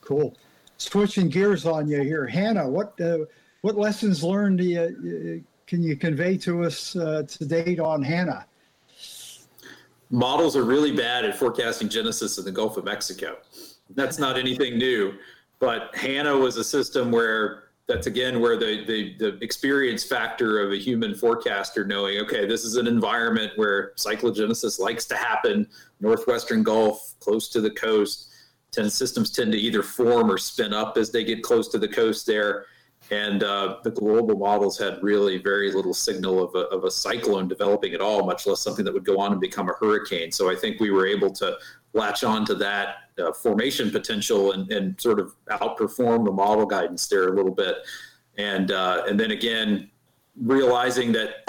[0.03, 0.37] Cool.
[0.77, 2.27] Switching gears on you here.
[2.27, 3.21] Hanna what uh,
[3.63, 8.47] what lessons learned do you, can you convey to us uh, to date on Hanna?
[10.11, 13.39] Models are really bad at forecasting genesis in the Gulf of Mexico.
[13.91, 15.15] That's not anything new,
[15.59, 20.73] but Hanna was a system where that's again where the, the, the experience factor of
[20.73, 25.69] a human forecaster knowing, okay, this is an environment where cyclogenesis likes to happen,
[26.01, 28.33] northwestern Gulf, close to the coast.
[28.73, 31.89] Ten systems tend to either form or spin up as they get close to the
[31.89, 32.67] coast there
[33.11, 37.47] and uh, the global models had really very little signal of a, of a cyclone
[37.47, 40.33] developing at all, much less something that would go on and become a hurricane.
[40.33, 41.57] So I think we were able to
[41.93, 47.07] latch on to that uh, formation potential and, and sort of outperform the model guidance
[47.07, 47.77] there a little bit.
[48.39, 49.89] And uh, and then again,
[50.43, 51.45] realizing that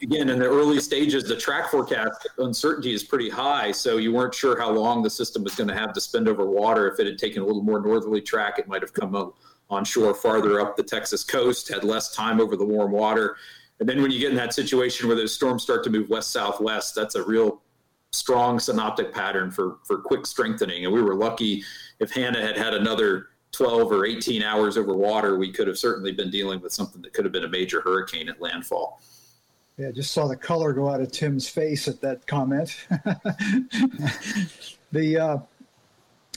[0.00, 3.72] again in the early stages, the track forecast uncertainty is pretty high.
[3.72, 6.46] So you weren't sure how long the system was going to have to spend over
[6.46, 6.88] water.
[6.88, 9.34] If it had taken a little more northerly track, it might have come up
[9.70, 13.36] on shore farther up the Texas coast, had less time over the warm water.
[13.78, 16.32] And then when you get in that situation where those storms start to move west
[16.32, 17.62] southwest, that's a real
[18.12, 20.84] strong synoptic pattern for for quick strengthening.
[20.84, 21.62] And we were lucky
[22.00, 26.12] if Hanna had had another 12 or 18 hours over water, we could have certainly
[26.12, 29.00] been dealing with something that could have been a major hurricane at landfall.
[29.76, 32.76] Yeah, just saw the color go out of Tim's face at that comment.
[34.92, 35.38] the uh,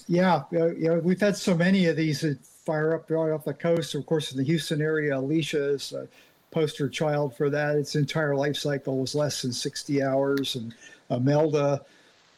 [0.07, 2.23] yeah, you know, we've had so many of these
[2.65, 3.95] fire up right off the coast.
[3.95, 6.07] Of course, in the Houston area, Alicia is a
[6.51, 7.75] poster child for that.
[7.75, 10.55] Its entire life cycle was less than 60 hours.
[10.55, 10.73] And
[11.09, 11.81] Imelda,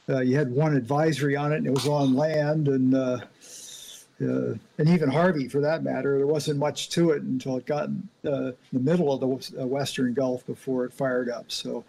[0.10, 2.68] uh, you had one advisory on it, and it was on land.
[2.68, 3.20] And uh,
[4.22, 7.90] uh, and even Harvey, for that matter, there wasn't much to it until it got
[7.90, 11.52] in uh, the middle of the uh, Western Gulf before it fired up.
[11.52, 11.84] So,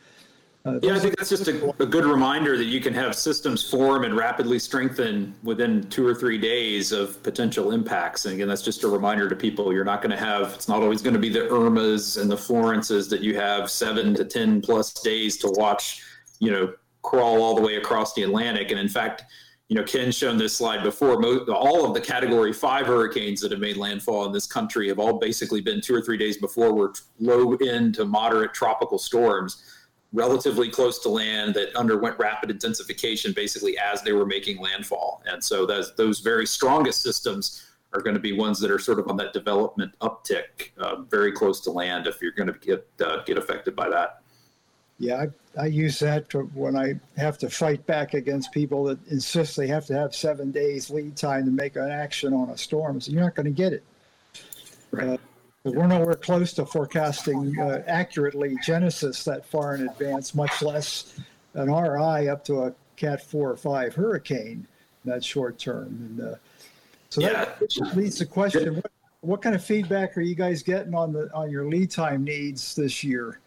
[0.66, 3.70] uh, yeah, I think that's just a, a, good reminder that you can have systems
[3.70, 8.24] form and rapidly strengthen within two or three days of potential impacts.
[8.24, 10.82] And again, that's just a reminder to people you're not going to have, it's not
[10.82, 14.60] always going to be the Irmas and the Florences that you have seven to 10
[14.60, 16.02] plus days to watch,
[16.40, 18.72] you know, crawl all the way across the Atlantic.
[18.72, 19.22] And in fact,
[19.68, 21.14] you know, Ken's shown this slide before.
[21.52, 25.18] all of the Category Five hurricanes that have made landfall in this country have all
[25.18, 29.75] basically been two or three days before were low end to moderate tropical storms,
[30.16, 35.22] relatively close to land that underwent rapid intensification basically as they were making landfall.
[35.26, 38.98] And so those those very strongest systems are going to be ones that are sort
[38.98, 42.06] of on that development uptick, uh, very close to land.
[42.06, 44.22] If you're going to get uh, get affected by that.
[44.98, 45.26] Yeah,
[45.58, 49.54] I, I use that to, when I have to fight back against people that insist
[49.54, 53.02] they have to have seven days lead time to make an action on a storm.
[53.02, 53.84] So you're not going to get it.
[54.90, 55.08] Right.
[55.08, 55.16] Uh,
[55.72, 61.18] we're nowhere close to forecasting uh, accurately Genesis that far in advance, much less
[61.54, 64.66] an RI up to a Cat 4 or 5 hurricane
[65.04, 65.86] in that short term.
[65.86, 66.36] And uh,
[67.10, 67.44] so yeah.
[67.44, 71.12] that leads to the question what, what kind of feedback are you guys getting on
[71.12, 73.40] the on your lead time needs this year?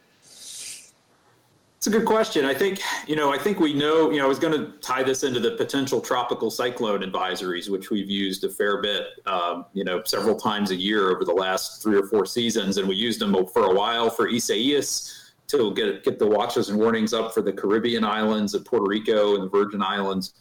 [1.80, 2.44] It's a good question.
[2.44, 5.02] I think, you know, I think we know, you know, I was going to tie
[5.02, 9.86] this into the potential tropical cyclone advisories, which we've used a fair bit, um, you
[9.86, 12.76] know, several times a year over the last three or four seasons.
[12.76, 16.78] And we used them for a while for Isaias to get, get the watches and
[16.78, 20.34] warnings up for the Caribbean islands and Puerto Rico and the Virgin Islands.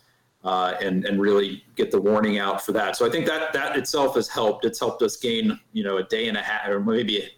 [0.44, 2.94] Uh, and and really get the warning out for that.
[2.94, 4.64] So I think that that itself has helped.
[4.64, 7.28] It's helped us gain you know a day and a half, or maybe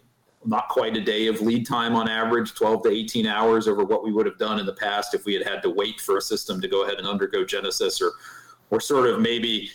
[0.45, 4.03] not quite a day of lead time on average, 12 to 18 hours over what
[4.03, 6.21] we would have done in the past if we had had to wait for a
[6.21, 8.11] system to go ahead and undergo genesis or,
[8.69, 9.69] or sort of maybe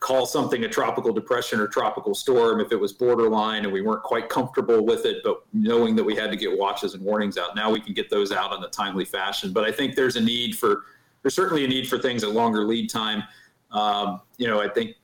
[0.00, 4.02] call something a tropical depression or tropical storm if it was borderline and we weren't
[4.02, 7.56] quite comfortable with it, but knowing that we had to get watches and warnings out.
[7.56, 9.52] Now we can get those out in a timely fashion.
[9.52, 10.82] But I think there's a need for,
[11.22, 13.22] there's certainly a need for things at longer lead time.
[13.70, 14.96] Um, you know, I think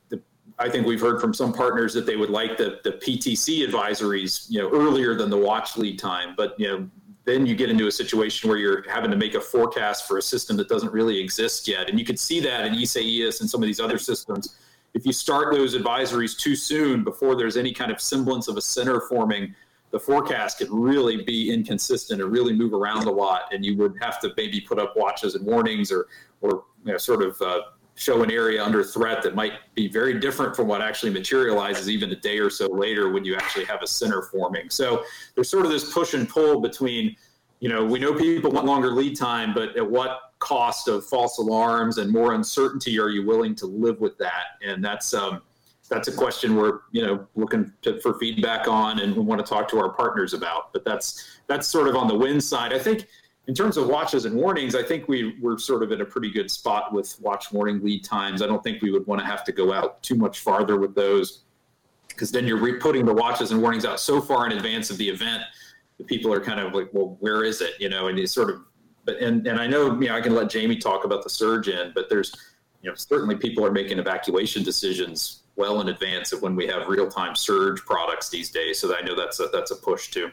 [0.63, 4.47] I think we've heard from some partners that they would like the, the PTC advisories,
[4.49, 6.35] you know, earlier than the watch lead time.
[6.37, 6.89] But, you know,
[7.25, 10.23] then you get into a situation where you're having to make a forecast for a
[10.23, 11.91] system that doesn't really exist yet.
[11.91, 14.57] And you can see that in Isaias and some of these other systems.
[14.95, 18.63] If you start those advisories too soon before there's any kind of semblance of a
[18.63, 19.57] center forming,
[19.91, 23.53] the forecast could really be inconsistent and really move around a lot.
[23.53, 26.07] And you would have to maybe put up watches and warnings or,
[26.41, 27.63] or you know, sort of uh,
[27.95, 32.11] show an area under threat that might be very different from what actually materializes even
[32.11, 34.71] a day or so later when you actually have a center forming.
[34.71, 37.15] So there's sort of this push and pull between,
[37.61, 41.39] you know, we know people want longer lead time, but at what cost of false
[41.39, 44.45] alarms and more uncertainty are you willing to live with that?
[44.67, 45.43] And that's um,
[45.89, 49.47] that's a question we're you know looking to, for feedback on and we want to
[49.47, 50.73] talk to our partners about.
[50.73, 52.73] But that's that's sort of on the win side.
[52.73, 53.07] I think
[53.53, 56.31] in terms of watches and warnings, I think we were sort of in a pretty
[56.31, 58.41] good spot with watch warning lead times.
[58.41, 60.95] I don't think we would want to have to go out too much farther with
[60.95, 61.43] those
[62.09, 64.97] because then you're re- putting the watches and warnings out so far in advance of
[64.97, 65.43] the event
[65.99, 67.73] that people are kind of like, well, where is it?
[67.79, 68.63] You know, and it's sort of,
[69.05, 71.69] but and and I know, you know, I can let Jamie talk about the surge
[71.69, 72.35] in, but there's,
[72.81, 76.89] you know, certainly people are making evacuation decisions well in advance of when we have
[76.89, 78.79] real time surge products these days.
[78.79, 80.31] So I know that's a, that's a push too.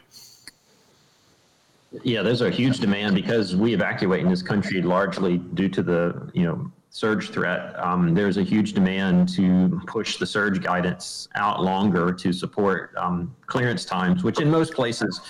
[2.04, 6.30] Yeah, there's a huge demand because we evacuate in this country largely due to the
[6.34, 7.74] you know surge threat.
[7.78, 13.34] Um, there's a huge demand to push the surge guidance out longer to support um,
[13.46, 15.20] clearance times, which in most places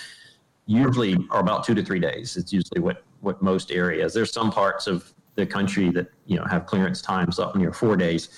[0.67, 2.37] usually are about two to three days.
[2.37, 4.13] It's usually what what most areas.
[4.13, 7.97] There's some parts of the country that you know have clearance times up near four
[7.97, 8.29] days.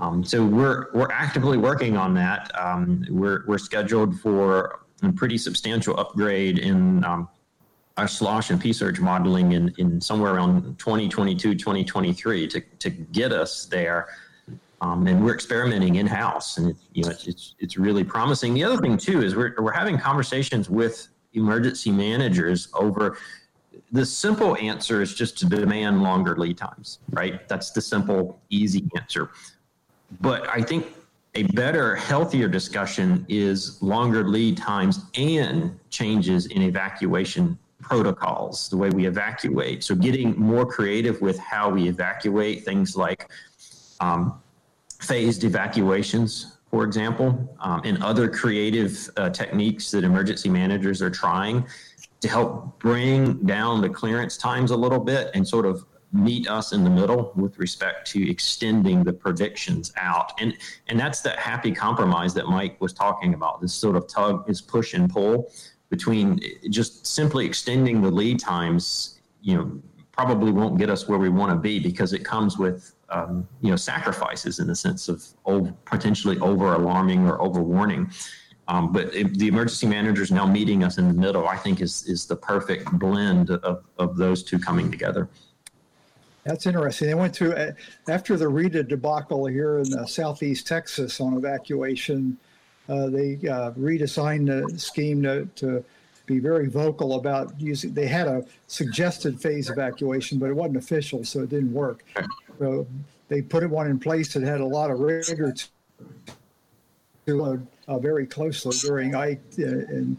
[0.00, 2.52] Um, so we're we're actively working on that.
[2.56, 7.28] Um, we're we're scheduled for a pretty substantial upgrade in um,
[7.98, 13.66] our slosh and P-surge modeling in, in somewhere around 2022, 2023 to, to get us
[13.66, 14.06] there.
[14.80, 18.54] Um, and we're experimenting in house, and it, you know it's it's really promising.
[18.54, 23.18] The other thing too is we're we're having conversations with emergency managers over.
[23.90, 27.48] The simple answer is just to demand longer lead times, right?
[27.48, 29.30] That's the simple, easy answer.
[30.20, 30.86] But I think
[31.34, 38.90] a better, healthier discussion is longer lead times and changes in evacuation protocols, the way
[38.90, 39.84] we evacuate.
[39.84, 43.30] So getting more creative with how we evacuate things like
[44.00, 44.40] um,
[45.00, 51.66] phased evacuations, for example, um, and other creative uh, techniques that emergency managers are trying
[52.20, 56.72] to help bring down the clearance times a little bit and sort of meet us
[56.72, 60.32] in the middle with respect to extending the predictions out.
[60.40, 60.56] And
[60.88, 63.60] and that's that happy compromise that Mike was talking about.
[63.60, 65.52] This sort of tug is push and pull
[65.90, 69.80] between just simply extending the lead times, you know,
[70.12, 73.70] probably won't get us where we want to be because it comes with um, you
[73.70, 78.10] know sacrifices in the sense of over, potentially over alarming or over warning.
[78.66, 82.06] Um, but it, the emergency managers now meeting us in the middle, I think, is
[82.06, 85.28] is the perfect blend of, of those two coming together.
[86.44, 87.08] That's interesting.
[87.08, 87.74] They went through
[88.08, 92.38] after the Rita debacle here in uh, southeast Texas on evacuation.
[92.88, 95.84] Uh, they uh, redesigned the scheme to, to
[96.26, 97.92] be very vocal about using.
[97.92, 102.04] They had a suggested phase evacuation, but it wasn't official, so it didn't work.
[102.58, 102.86] So
[103.28, 105.54] they put one in place that had a lot of rigor
[107.26, 107.56] to uh,
[107.88, 110.16] uh, very closely during I uh, and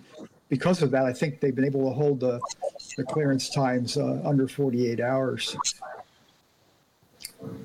[0.50, 2.40] because of that, I think they've been able to hold the,
[2.98, 5.56] the clearance times uh, under 48 hours.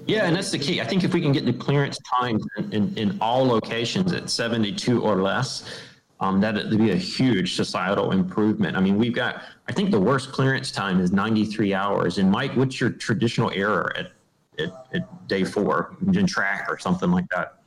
[0.06, 0.80] Yeah, and that's the key.
[0.80, 4.28] I think if we can get the clearance times in, in, in all locations at
[4.28, 5.82] 72 or less,
[6.20, 8.76] um, that would be a huge societal improvement.
[8.76, 12.18] I mean, we've got, I think the worst clearance time is 93 hours.
[12.18, 14.12] And Mike, what's your traditional error at,
[14.58, 17.58] at, at day four in track or something like that?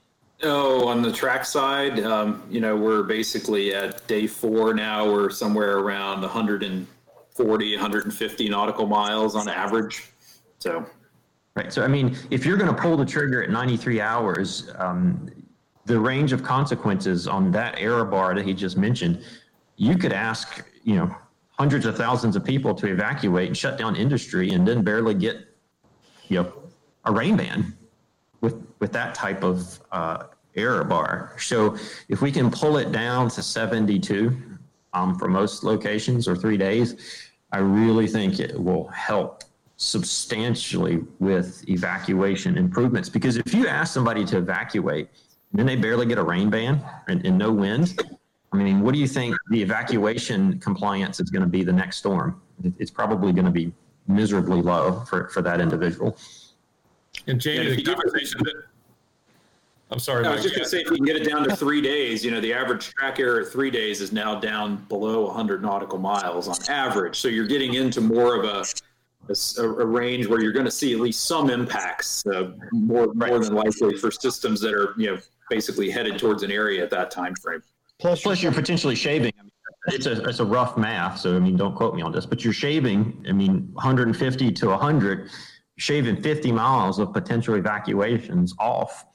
[0.43, 5.11] Oh, on the track side, um, you know, we're basically at day four now.
[5.11, 10.09] We're somewhere around 140, 150 nautical miles on average.
[10.59, 10.85] So
[11.57, 11.73] Right.
[11.73, 15.27] So, I mean, if you're going to pull the trigger at 93 hours, um,
[15.85, 19.23] the range of consequences on that error bar that he just mentioned,
[19.75, 21.15] you could ask, you know,
[21.57, 25.47] hundreds of thousands of people to evacuate and shut down industry and then barely get,
[26.27, 26.53] you know,
[27.05, 27.75] a rain ban
[28.41, 31.33] with, with that type of uh, error bar.
[31.39, 31.75] So
[32.07, 34.59] if we can pull it down to 72
[34.93, 39.43] um, for most locations or three days, I really think it will help
[39.77, 43.09] substantially with evacuation improvements.
[43.09, 45.09] Because if you ask somebody to evacuate
[45.51, 47.99] and then they barely get a rain ban and, and no wind,
[48.51, 51.97] I mean, what do you think the evacuation compliance is going to be the next
[51.97, 52.41] storm?
[52.79, 53.71] It's probably going to be
[54.07, 56.17] miserably low for, for that individual.
[57.27, 58.55] And Jamie, the conversation that
[59.89, 60.25] I'm sorry.
[60.25, 62.23] I was just going to say, if you can get it down to three days,
[62.25, 65.97] you know, the average track error at three days is now down below 100 nautical
[65.97, 67.15] miles on average.
[67.15, 68.65] So you're getting into more of a
[69.29, 73.29] a, a, range where you're going to see at least some impacts, uh, more right.
[73.29, 75.19] more than likely for systems that are you know
[75.49, 77.61] basically headed towards an area at that time frame.
[77.99, 79.33] Plus, plus you're potentially shaving.
[79.39, 79.51] I mean,
[79.87, 82.43] it's a it's a rough math, so I mean, don't quote me on this, but
[82.43, 83.25] you're shaving.
[83.27, 85.29] I mean, 150 to 100,
[85.77, 89.05] shaving 50 miles of potential evacuations off.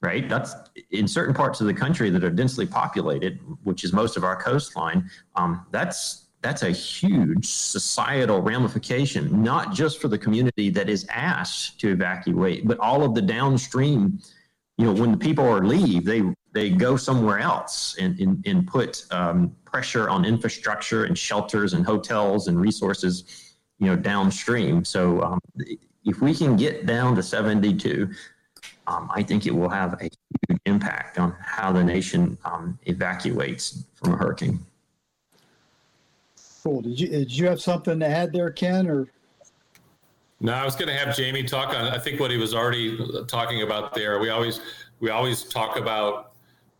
[0.00, 0.54] Right, that's
[0.92, 4.36] in certain parts of the country that are densely populated, which is most of our
[4.36, 5.10] coastline.
[5.34, 11.80] Um, that's that's a huge societal ramification, not just for the community that is asked
[11.80, 14.20] to evacuate, but all of the downstream.
[14.76, 16.22] You know, when the people are leave, they
[16.52, 21.84] they go somewhere else and and, and put um, pressure on infrastructure and shelters and
[21.84, 24.84] hotels and resources, you know, downstream.
[24.84, 25.40] So um,
[26.04, 28.08] if we can get down to 72,
[28.86, 33.84] um, I think it will have a huge impact on how the nation um, evacuates
[33.94, 34.60] from a hurricane.
[36.62, 36.82] Cool.
[36.82, 38.88] Did you did you have something to add there, Ken?
[38.88, 39.06] Or
[40.40, 41.86] no, I was going to have Jamie talk on.
[41.86, 44.18] I think what he was already talking about there.
[44.18, 44.60] We always
[45.00, 46.32] we always talk about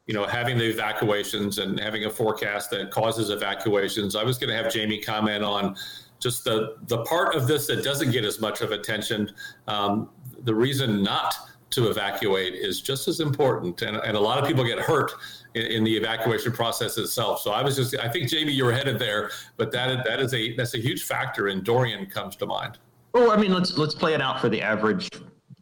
[0.06, 4.16] you know having the evacuations and having a forecast that causes evacuations.
[4.16, 5.76] I was going to have Jamie comment on
[6.18, 9.30] just the the part of this that doesn't get as much of attention.
[9.68, 10.10] Um,
[10.42, 11.34] the reason not
[11.70, 15.12] to evacuate is just as important, and, and a lot of people get hurt
[15.54, 17.40] in, in, the evacuation process itself.
[17.40, 20.32] So I was just, I think Jamie, you were headed there, but that that is
[20.34, 21.48] a that's a huge factor.
[21.48, 22.78] And Dorian comes to mind.
[23.12, 25.10] Well, I mean, let's let's play it out for the average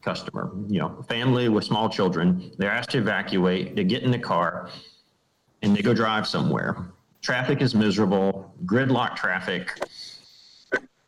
[0.02, 0.52] customer.
[0.68, 2.52] You know, family with small children.
[2.58, 3.74] They're asked to evacuate.
[3.74, 4.70] They get in the car,
[5.62, 6.92] and they go drive somewhere.
[7.20, 8.54] Traffic is miserable.
[8.64, 9.72] Gridlock traffic.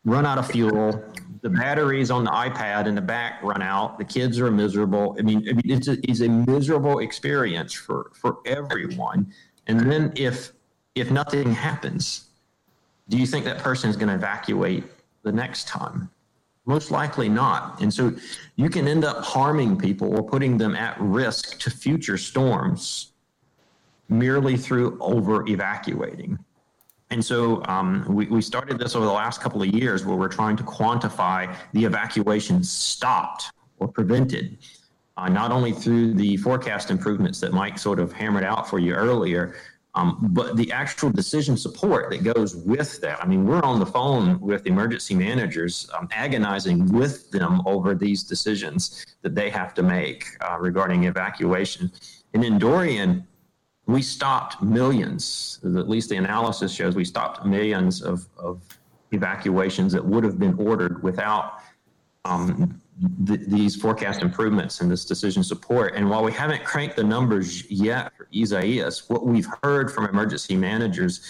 [0.03, 3.97] Run out of fuel the batteries on the iPad in the back run out.
[3.97, 5.15] The kids are miserable.
[5.17, 9.33] I mean, I mean it's, a, it's a miserable experience for, for everyone.
[9.67, 10.51] And then if
[10.95, 12.25] if nothing happens,
[13.07, 14.83] do you think that person is going to evacuate
[15.23, 16.09] the next time?
[16.65, 17.81] Most likely not.
[17.81, 18.13] And so
[18.55, 23.13] you can end up harming people or putting them at risk to future storms
[24.09, 26.37] merely through over evacuating.
[27.11, 30.27] And so um, we, we started this over the last couple of years where we're
[30.27, 34.59] trying to quantify the evacuations stopped or prevented,
[35.17, 38.93] uh, not only through the forecast improvements that Mike sort of hammered out for you
[38.93, 39.55] earlier,
[39.95, 43.21] um, but the actual decision support that goes with that.
[43.23, 48.23] I mean, we're on the phone with emergency managers, um, agonizing with them over these
[48.23, 51.91] decisions that they have to make uh, regarding evacuation.
[52.35, 53.25] And in Dorian,
[53.89, 58.61] we stopped millions, at least the analysis shows we stopped millions of, of
[59.11, 61.55] evacuations that would have been ordered without
[62.23, 62.79] um,
[63.25, 65.95] th- these forecast improvements and this decision support.
[65.95, 70.55] And while we haven't cranked the numbers yet for Isaias, what we've heard from emergency
[70.55, 71.21] managers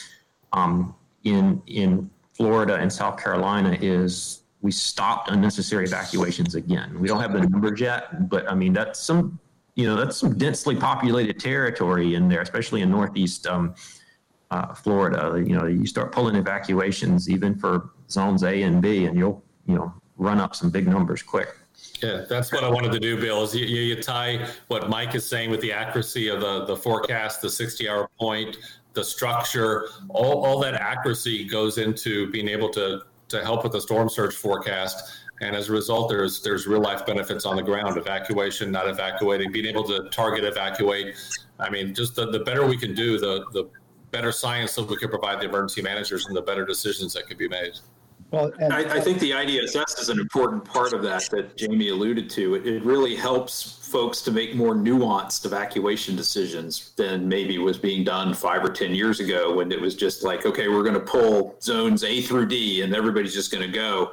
[0.51, 6.99] um, in in Florida and South Carolina is we stopped unnecessary evacuations again.
[6.99, 9.39] We don't have the numbers yet, but I mean that's some
[9.79, 13.73] you know that's some densely populated territory in there, especially in northeast um,
[14.51, 15.41] uh, Florida.
[15.41, 19.75] You know, you start pulling evacuations even for zones A and B, and you'll you
[19.75, 21.55] know run up some big numbers quick.
[22.03, 23.43] Yeah, that's what I wanted to do, Bill.
[23.43, 27.41] Is you, you tie what Mike is saying with the accuracy of the the forecast,
[27.41, 28.57] the sixty hour point,
[28.91, 33.81] the structure, all all that accuracy goes into being able to to help with the
[33.81, 37.97] storm surge forecast and as a result, there's there's real life benefits on the ground:
[37.97, 41.15] evacuation, not evacuating, being able to target evacuate.
[41.59, 43.69] I mean, just the, the better we can do, the the
[44.11, 47.37] better science that we can provide the emergency managers, and the better decisions that can
[47.37, 47.73] be made.
[48.31, 51.89] Well, and- I, I, think the IDSS is an important part of that that Jamie
[51.89, 52.55] alluded to.
[52.55, 58.03] It, it really helps folks to make more nuanced evacuation decisions than maybe was being
[58.03, 60.99] done five or 10 years ago when it was just like, okay, we're going to
[60.99, 64.11] pull zones A through D and everybody's just going to go.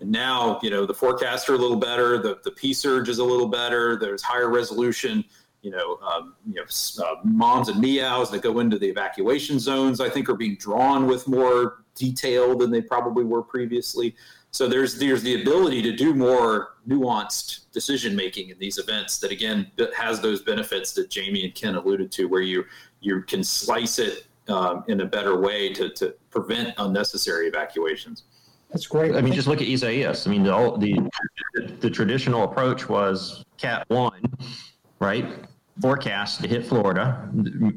[0.00, 3.18] And now, you know, the forecasts are a little better, the, the P surge is
[3.18, 5.24] a little better, there's higher resolution,
[5.62, 10.00] you know, um, you know, uh, MOMs and MEOWs that go into the evacuation zones,
[10.00, 14.14] I think are being drawn with more detail than they probably were previously.
[14.50, 19.30] So there's there's the ability to do more nuanced decision making in these events that
[19.30, 22.64] again has those benefits that Jamie and Ken alluded to, where you
[23.00, 28.24] you can slice it um, in a better way to, to prevent unnecessary evacuations.
[28.70, 29.14] That's great.
[29.14, 30.26] I mean, just look at Isaias.
[30.26, 34.22] I mean, the the the traditional approach was Cat One,
[35.00, 35.26] right?
[35.80, 37.30] Forecast to hit Florida.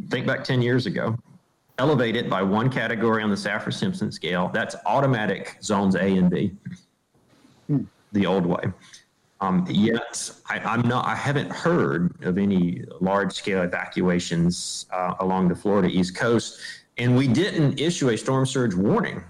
[0.10, 1.18] Think back ten years ago.
[1.78, 4.52] Elevate it by one category on the Saffir Simpson scale.
[4.54, 6.52] That's automatic zones A and B.
[7.68, 7.84] Hmm.
[8.12, 8.64] The old way.
[9.40, 11.06] Um, yet I, am not.
[11.06, 16.60] I haven't heard of any large scale evacuations uh, along the Florida East Coast,
[16.98, 19.24] and we didn't issue a storm surge warning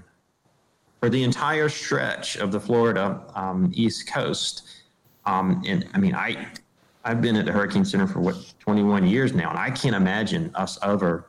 [1.01, 4.69] for the entire stretch of the Florida um, East Coast.
[5.25, 6.47] Um, and I mean, I
[7.03, 10.51] I've been at the Hurricane Center for what 21 years now, and I can't imagine
[10.55, 11.25] us ever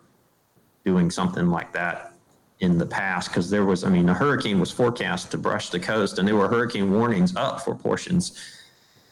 [0.85, 2.13] doing something like that
[2.61, 5.81] in the past because there was, I mean, a hurricane was forecast to brush the
[5.81, 8.39] coast, and there were hurricane warnings up for portions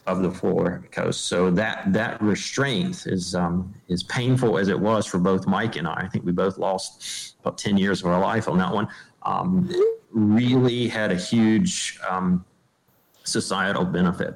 [0.07, 1.27] of the Florida coast.
[1.27, 5.89] So that that restraint is um, is painful as it was for both Mike and
[5.89, 5.95] I.
[5.95, 8.89] I think we both lost about 10 years of our life on that one.
[9.23, 9.71] Um,
[10.11, 12.45] really had a huge um,
[13.25, 14.35] societal benefit.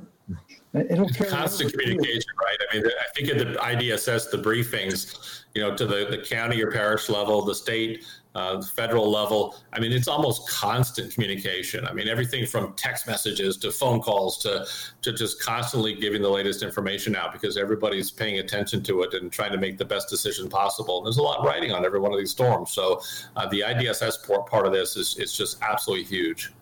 [0.74, 2.58] It'll constant communication, right?
[2.70, 6.60] I mean, I think at the IDSS, the briefings, you know, to the, the county
[6.62, 8.04] or parish level, the state,
[8.34, 9.56] uh, federal level.
[9.72, 11.86] I mean, it's almost constant communication.
[11.86, 14.66] I mean, everything from text messages to phone calls to
[15.02, 19.30] to just constantly giving the latest information out because everybody's paying attention to it and
[19.30, 20.98] trying to make the best decision possible.
[20.98, 22.72] And there's a lot writing on every one of these storms.
[22.72, 23.00] So
[23.36, 26.52] uh, the IDSS part of this is is just absolutely huge.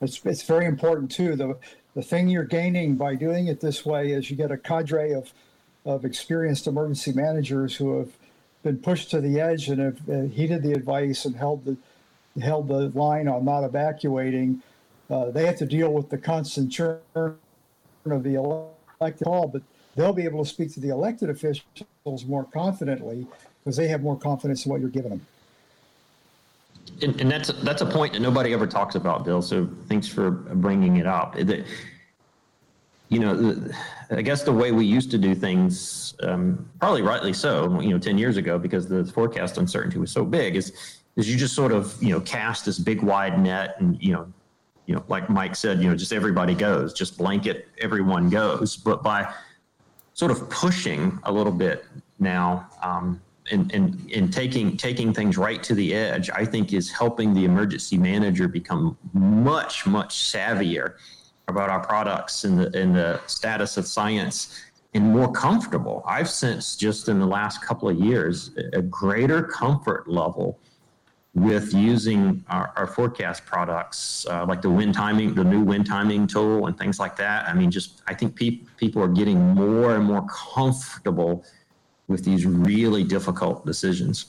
[0.00, 1.36] It's it's very important too.
[1.36, 1.56] The
[1.94, 5.32] the thing you're gaining by doing it this way is you get a cadre of
[5.84, 8.08] of experienced emergency managers who have
[8.62, 11.76] been pushed to the edge and have uh, heeded the advice and held the
[12.40, 14.62] held the line on not evacuating.
[15.10, 19.62] Uh, they have to deal with the constant churn of the elected hall, but
[19.96, 23.26] they'll be able to speak to the elected officials more confidently
[23.62, 25.26] because they have more confidence in what you're giving them.
[27.02, 29.42] And, and, that's that's a point that nobody ever talks about, Bill.
[29.42, 31.34] So thanks for bringing it up.
[31.34, 31.64] That
[33.12, 33.62] you know,
[34.10, 37.98] I guess the way we used to do things, um, probably rightly so, you know,
[37.98, 40.72] 10 years ago, because the forecast uncertainty was so big, is
[41.16, 44.32] is you just sort of, you know, cast this big wide net and, you know,
[44.86, 48.78] you know, like Mike said, you know, just everybody goes, just blanket everyone goes.
[48.78, 49.30] But by
[50.14, 51.84] sort of pushing a little bit
[52.18, 56.90] now, um, and, and, and taking taking things right to the edge, I think is
[56.90, 60.94] helping the emergency manager become much, much savvier
[61.48, 64.62] about our products and the, and the status of science
[64.94, 66.02] and more comfortable.
[66.06, 70.58] I've sensed just in the last couple of years a greater comfort level
[71.34, 76.26] with using our, our forecast products, uh, like the wind timing, the new wind timing
[76.26, 77.48] tool, and things like that.
[77.48, 81.44] I mean, just I think pe- people are getting more and more comfortable
[82.06, 84.26] with these really difficult decisions.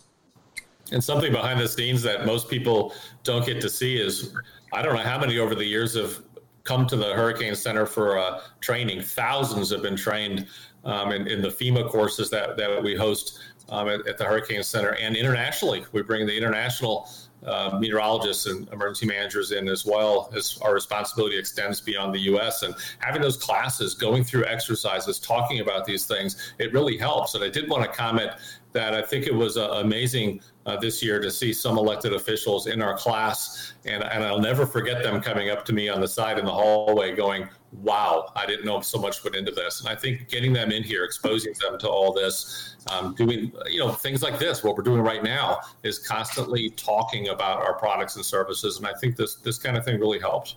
[0.94, 2.94] And something behind the scenes that most people
[3.24, 4.34] don't get to see is
[4.72, 6.22] I don't know how many over the years have
[6.64, 9.02] come to the Hurricane Center for uh, training.
[9.02, 10.48] Thousands have been trained
[10.86, 13.40] um, in, in, the FEMA courses that, that we host
[13.70, 15.86] um, at, at, the Hurricane Center and internationally.
[15.92, 17.10] We bring the international
[17.46, 22.64] uh, meteorologists and emergency managers in as well as our responsibility extends beyond the U.S.
[22.64, 27.36] And having those classes, going through exercises, talking about these things, it really helps.
[27.36, 28.32] And I did want to comment
[28.72, 32.68] that I think it was uh, amazing uh, this year to see some elected officials
[32.68, 33.74] in our class.
[33.86, 36.52] And, and I'll never forget them coming up to me on the side in the
[36.52, 37.50] hallway going,
[37.82, 39.82] wow, I didn't know so much went into this.
[39.82, 43.80] And I think getting them in here, exposing them to all this, um, doing, you
[43.80, 48.16] know, things like this, what we're doing right now is constantly talking about our products
[48.16, 48.78] and services.
[48.78, 50.56] And I think this, this kind of thing really helps.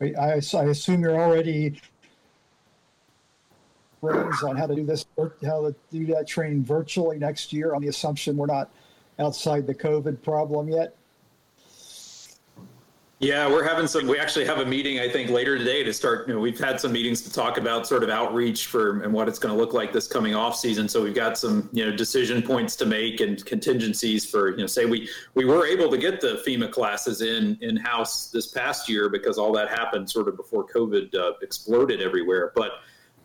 [0.00, 1.80] I, I assume you're already
[4.02, 7.88] on how to do this, how to do that training virtually next year on the
[7.88, 8.70] assumption we're not
[9.18, 10.96] outside the COVID problem yet?
[13.20, 14.06] Yeah, we're having some.
[14.06, 16.28] We actually have a meeting, I think, later today to start.
[16.28, 19.28] You know, we've had some meetings to talk about sort of outreach for and what
[19.28, 20.88] it's going to look like this coming off season.
[20.88, 24.66] So we've got some, you know, decision points to make and contingencies for, you know,
[24.66, 28.90] say we we were able to get the FEMA classes in in house this past
[28.90, 32.52] year because all that happened sort of before COVID uh, exploded everywhere.
[32.54, 32.72] But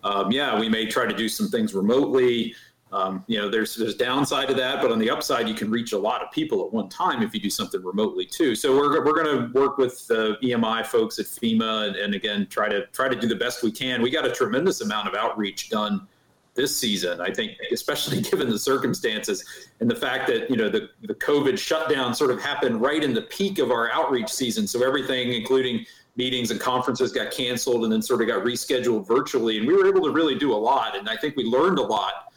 [0.03, 2.55] um, yeah, we may try to do some things remotely.
[2.91, 5.91] Um, you know, there's there's downside to that, but on the upside, you can reach
[5.91, 8.55] a lot of people at one time if you do something remotely too.
[8.55, 12.47] So we're, we're going to work with the EMI folks at FEMA and, and, again
[12.49, 14.01] try to try to do the best we can.
[14.01, 16.07] We got a tremendous amount of outreach done
[16.55, 17.21] this season.
[17.21, 19.45] I think, especially given the circumstances
[19.79, 23.13] and the fact that you know the the COVID shutdown sort of happened right in
[23.13, 24.65] the peak of our outreach season.
[24.65, 25.85] So everything, including
[26.15, 29.87] meetings and conferences, got canceled and then sort of got rescheduled virtually, and we were
[29.87, 30.97] able to really do a lot.
[30.97, 32.28] And I think we learned a lot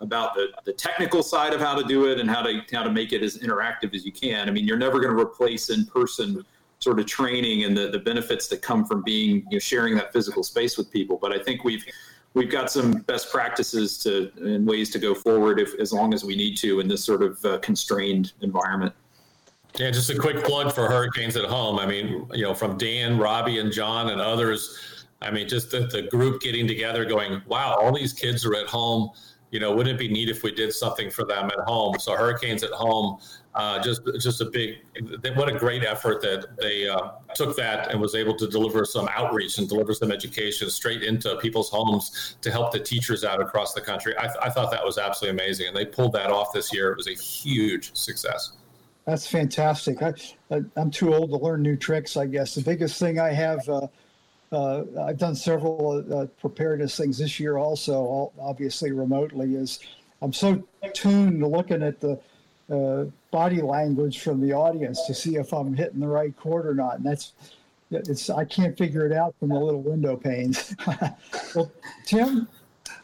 [0.00, 2.90] about the, the technical side of how to do it and how to how to
[2.90, 4.48] make it as interactive as you can.
[4.48, 6.44] I mean, you're never going to replace in person
[6.78, 10.12] sort of training and the, the benefits that come from being you know, sharing that
[10.12, 11.18] physical space with people.
[11.20, 11.84] But I think we've
[12.34, 16.24] we've got some best practices to and ways to go forward if as long as
[16.24, 18.94] we need to in this sort of uh, constrained environment.
[19.78, 21.78] Yeah, just a quick plug for Hurricanes at Home.
[21.78, 25.06] I mean, you know, from Dan, Robbie, and John and others.
[25.22, 28.66] I mean, just the, the group getting together, going, "Wow, all these kids are at
[28.66, 29.10] home."
[29.50, 31.98] You know, wouldn't it be neat if we did something for them at home?
[31.98, 33.18] So hurricanes at home,
[33.54, 34.78] uh, just just a big,
[35.34, 39.08] what a great effort that they uh, took that and was able to deliver some
[39.08, 43.74] outreach and deliver some education straight into people's homes to help the teachers out across
[43.74, 44.14] the country.
[44.18, 46.92] I, th- I thought that was absolutely amazing, and they pulled that off this year.
[46.92, 48.52] It was a huge success.
[49.04, 50.02] That's fantastic.
[50.02, 50.12] I,
[50.50, 52.16] I, am too old to learn new tricks.
[52.16, 53.68] I guess the biggest thing I have.
[53.68, 53.88] Uh,
[54.52, 59.80] uh, I've done several uh, preparedness things this year also, obviously remotely, is
[60.22, 62.20] I'm so tuned to looking at the
[62.70, 66.74] uh, body language from the audience to see if I'm hitting the right chord or
[66.74, 66.96] not.
[66.96, 67.32] And that's,
[67.90, 70.74] it's, I can't figure it out from the little window panes.
[71.54, 71.70] well,
[72.04, 72.48] Tim,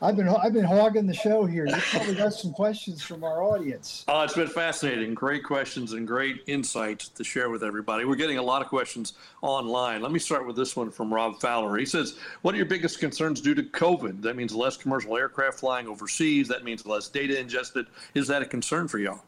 [0.03, 1.67] I've been I've been hogging the show here.
[1.67, 4.05] You probably got some questions from our audience.
[4.09, 5.15] Oh, it's been fascinating.
[5.15, 8.05] Great questions and great insights to share with everybody.
[8.05, 10.03] We're getting a lot of questions online.
[10.03, 11.77] Let me start with this one from Rob Fowler.
[11.79, 14.23] He says, "What are your biggest concerns due to COVID?
[14.23, 16.49] That means less commercial aircraft flying overseas.
[16.49, 17.87] That means less data ingested.
[18.15, 19.23] Is that a concern for y'all?"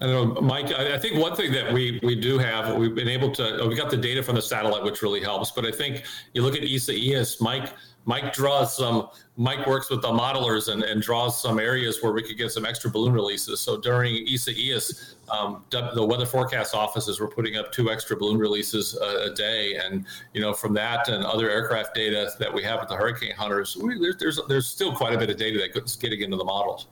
[0.00, 0.72] I don't know, Mike.
[0.72, 3.66] I, think one thing that we we do have, we've been able to.
[3.68, 5.50] We got the data from the satellite, which really helps.
[5.50, 7.72] But I think you look at Isaias Mike.
[8.04, 9.08] Mike draws some.
[9.36, 12.64] Mike works with the modelers and, and draws some areas where we could get some
[12.64, 13.60] extra balloon releases.
[13.60, 18.96] So during Isaias um, the weather forecast offices were putting up two extra balloon releases
[18.96, 22.80] a, a, day, and you know from that and other aircraft data that we have
[22.80, 25.96] with the hurricane hunters, we, there's, there's there's still quite a bit of data that's
[25.96, 26.86] getting into the models.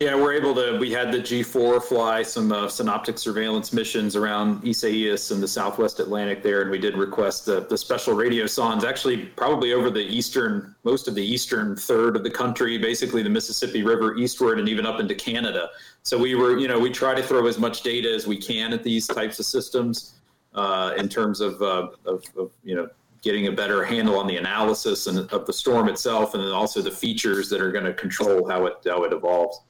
[0.00, 0.78] Yeah, we're able to.
[0.78, 5.98] We had the G4 fly some uh, synoptic surveillance missions around Isaias and the Southwest
[5.98, 8.84] Atlantic there, and we did request the, the special radio sondes.
[8.84, 13.30] Actually, probably over the eastern, most of the eastern third of the country, basically the
[13.30, 15.70] Mississippi River eastward, and even up into Canada.
[16.04, 18.72] So we were, you know, we try to throw as much data as we can
[18.72, 20.14] at these types of systems
[20.54, 22.88] uh, in terms of, uh, of, of, you know,
[23.22, 26.80] getting a better handle on the analysis and of the storm itself, and then also
[26.80, 29.60] the features that are going to control how it how it evolves.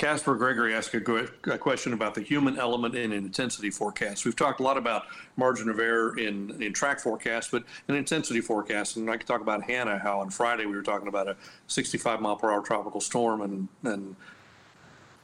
[0.00, 4.24] Casper Gregory asked a, a, question about the human element in an intensity forecast.
[4.24, 5.02] We've talked a lot about
[5.36, 9.42] margin of error in, in track forecasts, but in intensity forecasts, and I could talk
[9.42, 11.36] about Hanna, how on Friday we were talking about a
[11.66, 14.16] 65 mile per hour tropical storm, and, and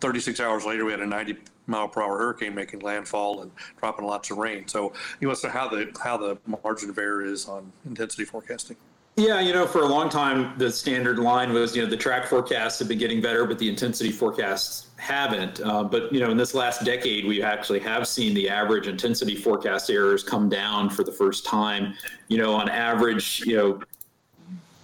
[0.00, 4.04] 36 hours later, we had a 90 mile per hour hurricane making landfall and dropping
[4.04, 4.68] lots of rain.
[4.68, 8.26] So he wants to know how the how the margin of error is on intensity
[8.26, 8.76] forecasting.
[9.18, 12.26] Yeah, you know, for a long time, the standard line was, you know, the track
[12.26, 15.58] forecasts have been getting better, but the intensity forecasts haven't.
[15.62, 19.34] Uh, but, you know, in this last decade, we actually have seen the average intensity
[19.34, 21.94] forecast errors come down for the first time.
[22.28, 23.80] You know, on average, you know,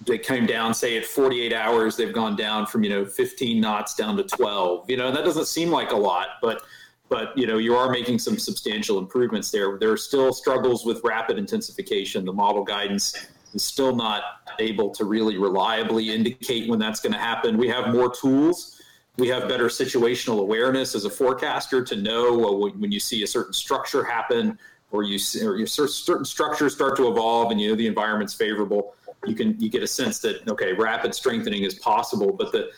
[0.07, 3.95] they came down, say at 48 hours, they've gone down from, you know, 15 knots
[3.95, 4.89] down to 12.
[4.89, 6.63] You know, and that doesn't seem like a lot, but
[7.09, 9.77] but you know you are making some substantial improvements there.
[9.79, 12.25] There are still struggles with rapid intensification.
[12.25, 14.23] The model guidance is still not
[14.59, 17.57] able to really reliably indicate when that's going to happen.
[17.57, 18.81] We have more tools.
[19.19, 23.53] We have better situational awareness as a forecaster to know when you see a certain
[23.53, 24.59] structure happen
[24.91, 28.95] or you see, or certain structures start to evolve and you know the environment's favorable.
[29.27, 32.71] You can you get a sense that okay, rapid strengthening is possible, but the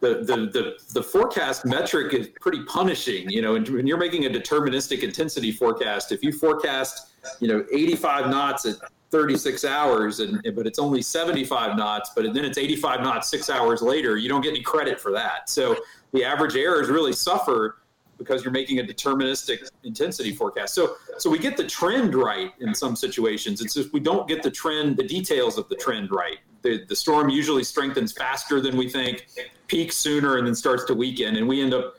[0.00, 3.30] the, the, the, the forecast metric is pretty punishing.
[3.30, 8.28] You know, when you're making a deterministic intensity forecast, if you forecast, you know, 85
[8.28, 8.76] knots at
[9.14, 13.80] 36 hours, and but it's only 75 knots, but then it's 85 knots six hours
[13.80, 14.16] later.
[14.16, 15.48] You don't get any credit for that.
[15.48, 15.76] So
[16.12, 17.78] the average errors really suffer
[18.18, 20.74] because you're making a deterministic intensity forecast.
[20.74, 23.60] So so we get the trend right in some situations.
[23.60, 26.38] It's just we don't get the trend, the details of the trend right.
[26.62, 29.28] The the storm usually strengthens faster than we think,
[29.68, 31.94] peaks sooner, and then starts to weaken, and we end up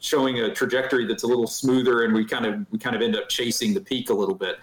[0.00, 3.14] showing a trajectory that's a little smoother, and we kind of we kind of end
[3.14, 4.56] up chasing the peak a little bit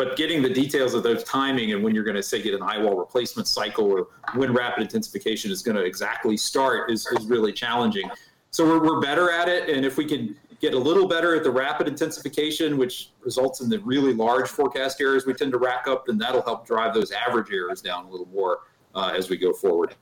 [0.00, 2.62] but getting the details of those timing and when you're going to say get an
[2.62, 7.52] eyewall replacement cycle or when rapid intensification is going to exactly start is, is really
[7.52, 8.10] challenging.
[8.50, 9.68] So we're, we're better at it.
[9.68, 13.68] And if we can get a little better at the rapid intensification, which results in
[13.68, 17.12] the really large forecast errors we tend to rack up, then that'll help drive those
[17.12, 18.60] average errors down a little more
[18.94, 19.96] uh, as we go forward.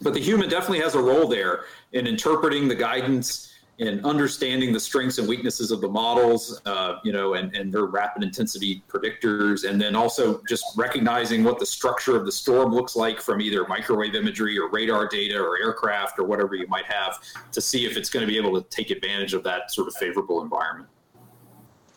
[0.00, 4.80] But the human definitely has a role there in interpreting the guidance in understanding the
[4.80, 9.68] strengths and weaknesses of the models, uh, you know, and, and their rapid intensity predictors,
[9.68, 13.66] and then also just recognizing what the structure of the storm looks like from either
[13.66, 17.20] microwave imagery or radar data or aircraft or whatever you might have
[17.52, 19.94] to see if it's going to be able to take advantage of that sort of
[19.94, 20.88] favorable environment.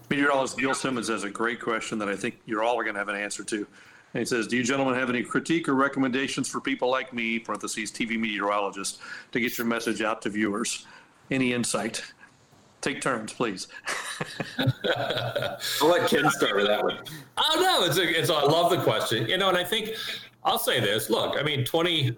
[0.09, 3.09] Meteorologist Gil Simmons has a great question that I think you're all going to have
[3.09, 3.67] an answer to.
[4.13, 7.37] And he says, Do you gentlemen have any critique or recommendations for people like me,
[7.37, 8.99] parentheses, TV meteorologist,
[9.31, 10.87] to get your message out to viewers?
[11.31, 12.03] Any insight?
[12.81, 13.67] Take turns, please.
[14.57, 16.99] I'll let Ken start with that one.
[17.37, 18.29] Oh no, it's a, it's.
[18.29, 19.27] A, I love the question.
[19.27, 19.95] You know, and I think
[20.45, 21.09] I'll say this.
[21.09, 22.17] Look, I mean, twenty.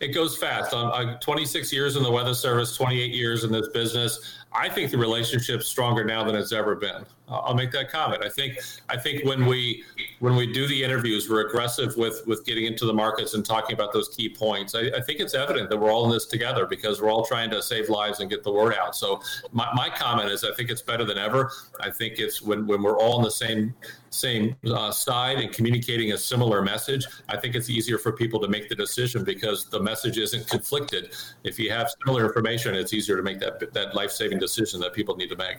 [0.00, 0.72] It goes fast.
[0.72, 4.38] I'm, I'm 26 years in the weather service, 28 years in this business.
[4.50, 7.04] I think the relationship's stronger now than it's ever been.
[7.30, 8.24] I'll make that comment.
[8.24, 8.58] I think
[8.88, 9.84] I think when we
[10.18, 13.74] when we do the interviews, we're aggressive with with getting into the markets and talking
[13.74, 14.74] about those key points.
[14.74, 17.50] I, I, think it's evident that we're all in this together because we're all trying
[17.50, 18.96] to save lives and get the word out.
[18.96, 19.20] So
[19.52, 21.52] my, my comment is I think it's better than ever.
[21.80, 23.74] I think it's when when we're all on the same
[24.10, 27.06] same uh, side and communicating a similar message.
[27.28, 31.12] I think it's easier for people to make the decision because the message isn't conflicted.
[31.44, 34.94] If you have similar information, it's easier to make that that life saving decision that
[34.94, 35.58] people need to make.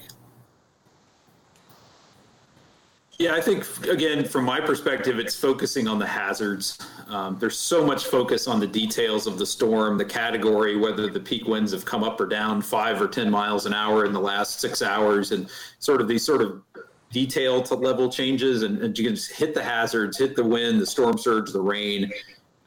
[3.19, 6.79] Yeah, I think again, from my perspective, it's focusing on the hazards.
[7.07, 11.19] Um, there's so much focus on the details of the storm, the category, whether the
[11.19, 14.19] peak winds have come up or down five or ten miles an hour in the
[14.19, 16.63] last six hours, and sort of these sort of
[17.11, 20.79] detail to level changes, and, and you can just hit the hazards, hit the wind,
[20.79, 22.09] the storm surge, the rain,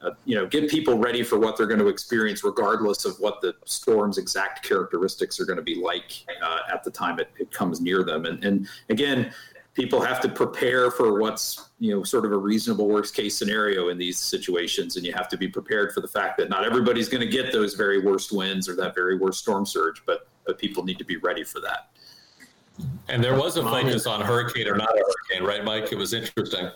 [0.03, 3.40] uh, you know, get people ready for what they're going to experience, regardless of what
[3.40, 7.51] the storm's exact characteristics are going to be like uh, at the time it, it
[7.51, 8.26] comes near them.
[8.26, 9.32] And, and again,
[9.75, 13.89] people have to prepare for what's you know sort of a reasonable worst case scenario
[13.89, 17.09] in these situations, and you have to be prepared for the fact that not everybody's
[17.09, 20.59] going to get those very worst winds or that very worst storm surge, but but
[20.59, 21.91] people need to be ready for that.
[23.09, 25.93] And there was a focus on hurricane or not a hurricane, right, Mike?
[25.93, 26.70] It was interesting.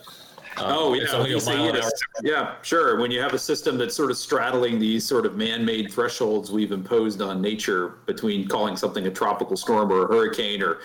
[0.57, 1.73] Um, oh yeah, say,
[2.23, 2.99] yeah, sure.
[2.99, 6.73] When you have a system that's sort of straddling these sort of man-made thresholds we've
[6.73, 10.79] imposed on nature between calling something a tropical storm or a hurricane or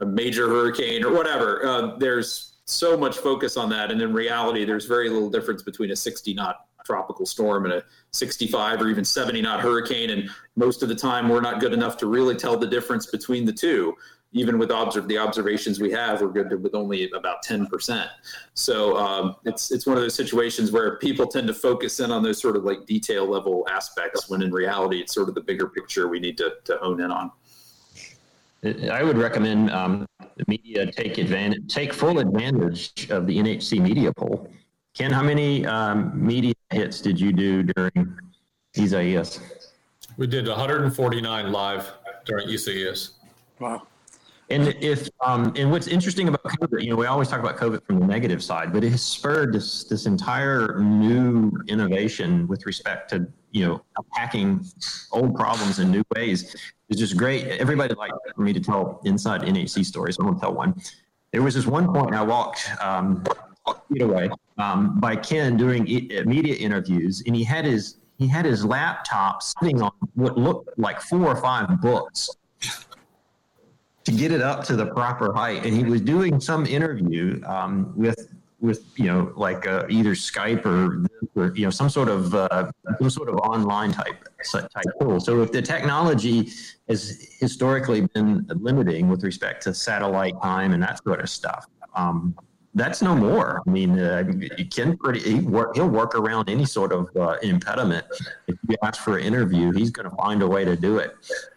[0.00, 4.64] a major hurricane or whatever, uh, there's so much focus on that, and in reality,
[4.64, 9.04] there's very little difference between a 60 knot tropical storm and a 65 or even
[9.04, 10.10] 70 knot hurricane.
[10.10, 13.44] And most of the time, we're not good enough to really tell the difference between
[13.44, 13.94] the two
[14.32, 18.08] even with observe the observations we have, we're good with only about 10%.
[18.54, 22.22] So um, it's it's one of those situations where people tend to focus in on
[22.22, 25.68] those sort of like detail level aspects, when in reality, it's sort of the bigger
[25.68, 27.30] picture we need to, to hone in on.
[28.64, 30.06] I would recommend um,
[30.36, 34.50] the media take advantage, take full advantage of the NHC media poll.
[34.94, 38.18] Ken, how many um, media hits did you do during
[38.76, 39.40] Isaias?
[40.16, 41.92] We did 149 live
[42.24, 43.12] during Isaias.
[43.60, 43.86] Wow.
[44.50, 47.84] And if um, and what's interesting about COVID, you know, we always talk about COVID
[47.84, 53.10] from the negative side, but it has spurred this this entire new innovation with respect
[53.10, 54.64] to you know attacking
[55.12, 56.56] old problems in new ways.
[56.88, 57.46] It's just great.
[57.46, 60.16] Everybody likes for me to tell inside NHC stories.
[60.18, 60.74] I'm gonna tell one.
[61.32, 63.22] There was this one point I walked um,
[63.92, 68.44] feet away um, by Ken doing e- media interviews, and he had his he had
[68.44, 72.30] his laptop sitting on what looked like four or five books
[74.04, 75.64] to get it up to the proper height.
[75.66, 80.66] And he was doing some interview um, with with you know like uh, either Skype
[80.66, 84.16] or, or you know some sort of uh, some sort of online type
[84.52, 85.20] type tool.
[85.20, 86.50] So if the technology
[86.88, 91.66] has historically been limiting with respect to satellite time and that sort of stuff.
[91.94, 92.34] Um,
[92.74, 93.62] that's no more.
[93.66, 94.24] I mean, uh,
[94.70, 98.06] Ken pretty he work, he'll work around any sort of uh, impediment.
[98.46, 101.14] If you ask for an interview, he's going to find a way to do it.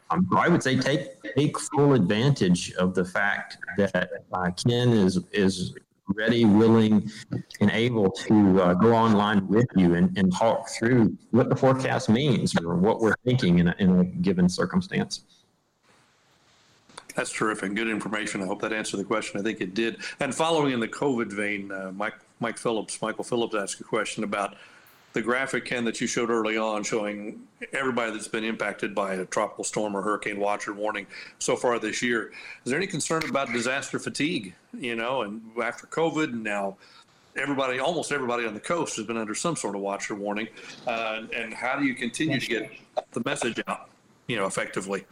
[0.10, 5.20] Um, I would say take take full advantage of the fact that uh, Ken is
[5.32, 5.76] is
[6.16, 7.10] ready, willing,
[7.60, 12.10] and able to uh, go online with you and, and talk through what the forecast
[12.10, 15.22] means or what we're thinking in a, in a given circumstance.
[17.16, 17.74] That's terrific.
[17.74, 18.42] Good information.
[18.42, 19.40] I hope that answered the question.
[19.40, 19.98] I think it did.
[20.20, 24.24] And following in the COVID vein, uh, Mike Mike Phillips, Michael Phillips asked a question
[24.24, 24.56] about
[25.14, 27.42] the graphic, Ken, that you showed early on, showing
[27.74, 31.06] everybody that's been impacted by a tropical storm or hurricane watch or warning
[31.40, 32.32] so far this year.
[32.66, 34.56] Is there any concern about disaster fatigue?
[34.78, 36.78] You know, and after COVID, and now
[37.36, 40.48] everybody, almost everybody on the coast has been under some sort of watch or warning.
[40.88, 42.72] Uh, and how do you continue to get
[43.12, 43.90] the message out,
[44.28, 45.06] you know, effectively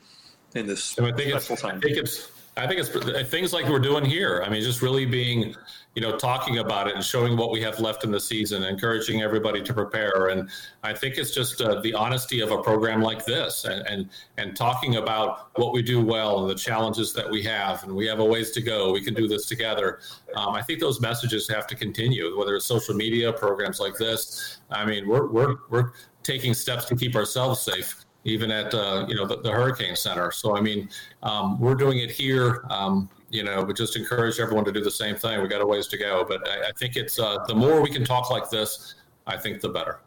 [0.55, 1.77] in this I think special time?
[1.77, 4.43] I think it's, I think it's things like we're doing here.
[4.45, 5.55] I mean, just really being,
[5.99, 9.21] you know, talking about it and showing what we have left in the season, encouraging
[9.21, 10.27] everybody to prepare.
[10.27, 10.49] And
[10.81, 14.55] I think it's just uh, the honesty of a program like this, and, and and
[14.55, 18.19] talking about what we do well and the challenges that we have, and we have
[18.19, 18.93] a ways to go.
[18.93, 19.99] We can do this together.
[20.35, 24.59] Um, I think those messages have to continue, whether it's social media programs like this.
[24.71, 25.91] I mean, we're we're we're
[26.23, 30.31] taking steps to keep ourselves safe even at uh, you know the, the, Hurricane Center.
[30.31, 30.89] So I mean,
[31.23, 32.63] um, we're doing it here.
[32.69, 35.41] Um, you know, but just encourage everyone to do the same thing.
[35.41, 37.89] We got a ways to go, but I, I think it's uh, the more we
[37.89, 38.95] can talk like this,
[39.27, 39.99] I think the better.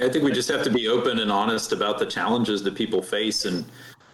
[0.00, 3.02] I think we just have to be open and honest about the challenges that people
[3.02, 3.64] face and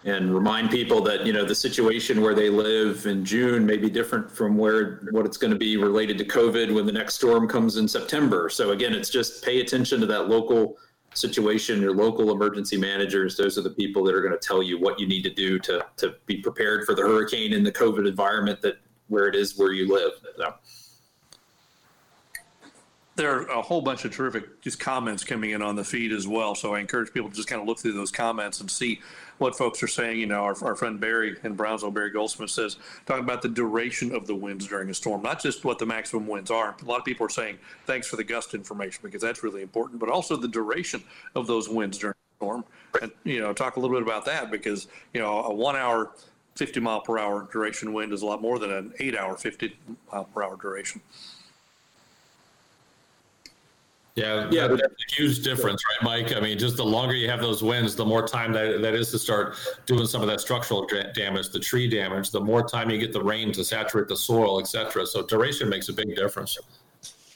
[0.03, 3.89] and remind people that you know the situation where they live in June may be
[3.89, 7.47] different from where what it's going to be related to COVID when the next storm
[7.47, 8.49] comes in September.
[8.49, 10.77] So again, it's just pay attention to that local
[11.13, 14.79] situation, your local emergency managers, those are the people that are going to tell you
[14.79, 18.07] what you need to do to, to be prepared for the hurricane in the COVID
[18.07, 20.11] environment that where it is where you live.
[20.37, 20.53] So.
[23.17, 26.27] There are a whole bunch of terrific just comments coming in on the feed as
[26.27, 26.55] well.
[26.55, 29.01] So I encourage people to just kind of look through those comments and see
[29.41, 30.19] what folks are saying.
[30.19, 32.77] You know, our, our friend Barry in Brownsville, Barry Goldsmith says,
[33.07, 36.27] talking about the duration of the winds during a storm, not just what the maximum
[36.27, 36.75] winds are.
[36.81, 39.99] A lot of people are saying, thanks for the gust information because that's really important,
[39.99, 41.03] but also the duration
[41.35, 42.63] of those winds during a storm.
[43.01, 46.11] And, you know, talk a little bit about that because, you know, a one hour,
[46.55, 49.75] 50 mile per hour duration wind is a lot more than an eight hour, 50
[50.11, 51.01] mile per hour duration.
[54.15, 56.35] Yeah, yeah, that's a huge difference, right, Mike?
[56.35, 59.09] I mean, just the longer you have those winds, the more time that, that is
[59.11, 59.55] to start
[59.85, 63.23] doing some of that structural damage, the tree damage, the more time you get the
[63.23, 65.05] rain to saturate the soil, et cetera.
[65.05, 66.57] So duration makes a big difference.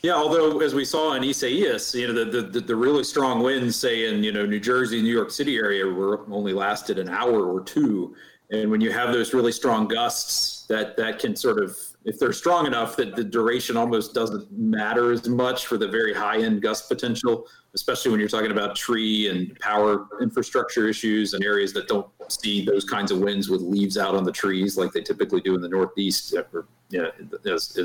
[0.01, 3.77] Yeah, although as we saw in Isaias, you know, the, the, the really strong winds,
[3.77, 7.45] say in, you know, New Jersey, New York City area were only lasted an hour
[7.45, 8.15] or two.
[8.51, 12.33] And when you have those really strong gusts, that, that can sort of if they're
[12.33, 16.61] strong enough that the duration almost doesn't matter as much for the very high end
[16.61, 21.87] gust potential, especially when you're talking about tree and power infrastructure issues and areas that
[21.87, 25.41] don't see those kinds of winds with leaves out on the trees like they typically
[25.41, 27.07] do in the Northeast, or, yeah,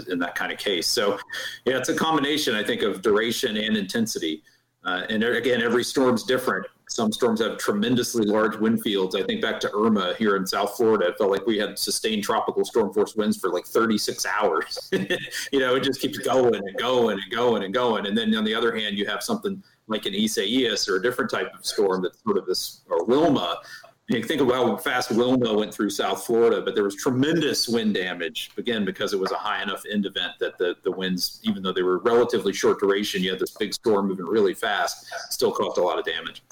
[0.08, 0.86] in that kind of case.
[0.86, 1.18] So,
[1.64, 4.42] yeah, it's a combination, I think, of duration and intensity.
[4.84, 6.66] Uh, and again, every storm's different.
[6.90, 9.14] Some storms have tremendously large wind fields.
[9.14, 11.06] I think back to Irma here in South Florida.
[11.06, 14.90] It felt like we had sustained tropical storm force winds for like 36 hours.
[15.52, 18.06] you know, it just keeps going and going and going and going.
[18.06, 21.30] And then on the other hand, you have something like an Isaias or a different
[21.30, 23.60] type of storm that's sort of this, or Wilma.
[24.08, 27.94] You think of how fast Wilma went through South Florida, but there was tremendous wind
[27.94, 31.62] damage, again, because it was a high enough end event that the, the winds, even
[31.62, 35.52] though they were relatively short duration, you had this big storm moving really fast, still
[35.52, 36.42] caused a lot of damage.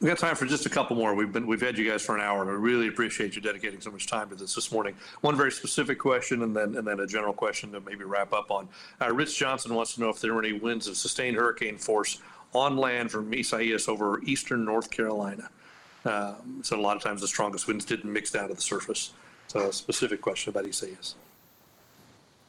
[0.00, 1.12] We got time for just a couple more.
[1.12, 3.80] We've been we've had you guys for an hour, and I really appreciate you dedicating
[3.80, 4.94] so much time to this this morning.
[5.22, 8.52] One very specific question, and then and then a general question to maybe wrap up
[8.52, 8.68] on.
[9.00, 12.20] Uh, Rich Johnson wants to know if there were any winds of sustained hurricane force
[12.54, 15.50] on land from Isaias over eastern North Carolina.
[16.04, 19.12] Um, so a lot of times the strongest winds didn't mix down to the surface.
[19.48, 21.16] So a specific question about Isaias.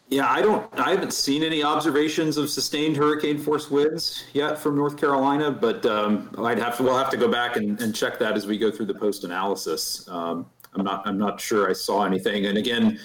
[0.09, 0.67] Yeah, I don't.
[0.79, 5.85] I haven't seen any observations of sustained hurricane force winds yet from North Carolina, but
[5.85, 6.83] um, I'd have to.
[6.83, 9.23] We'll have to go back and, and check that as we go through the post
[9.23, 10.07] analysis.
[10.09, 11.07] Um, I'm not.
[11.07, 12.47] I'm not sure I saw anything.
[12.47, 12.99] And again,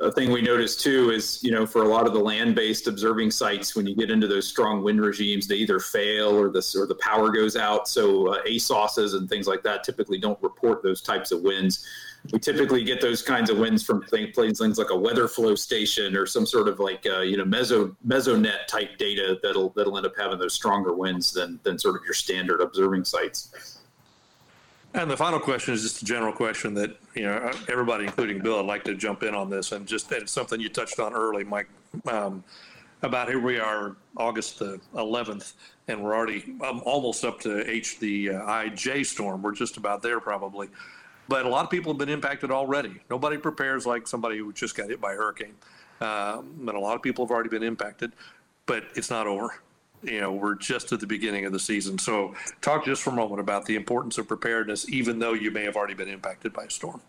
[0.00, 3.30] a thing we noticed too is you know for a lot of the land-based observing
[3.30, 6.86] sites, when you get into those strong wind regimes, they either fail or the or
[6.86, 7.88] the power goes out.
[7.88, 11.86] So uh, and things like that typically don't report those types of winds
[12.32, 16.16] we typically get those kinds of winds from things, things like a weather flow station
[16.16, 20.06] or some sort of like uh, you know meso mesonet type data that'll that'll end
[20.06, 23.79] up having those stronger winds than than sort of your standard observing sites.
[24.92, 28.58] And the final question is just a general question that you know everybody, including Bill,
[28.58, 31.44] I'd like to jump in on this, and just it's something you touched on early,
[31.44, 31.68] Mike,
[32.08, 32.42] um,
[33.02, 35.52] about here we are August the 11th,
[35.86, 39.42] and we're already um, almost up to H the uh, IJ storm.
[39.42, 40.68] We're just about there probably.
[41.28, 42.96] But a lot of people have been impacted already.
[43.08, 45.54] Nobody prepares like somebody who just got hit by a hurricane.
[46.00, 48.12] Um, and a lot of people have already been impacted,
[48.66, 49.54] but it's not over.
[50.02, 51.98] You know, we're just at the beginning of the season.
[51.98, 55.64] So, talk just for a moment about the importance of preparedness, even though you may
[55.64, 57.02] have already been impacted by a storm.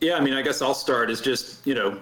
[0.00, 1.10] Yeah, I mean, I guess I'll start.
[1.10, 1.98] Is just you know,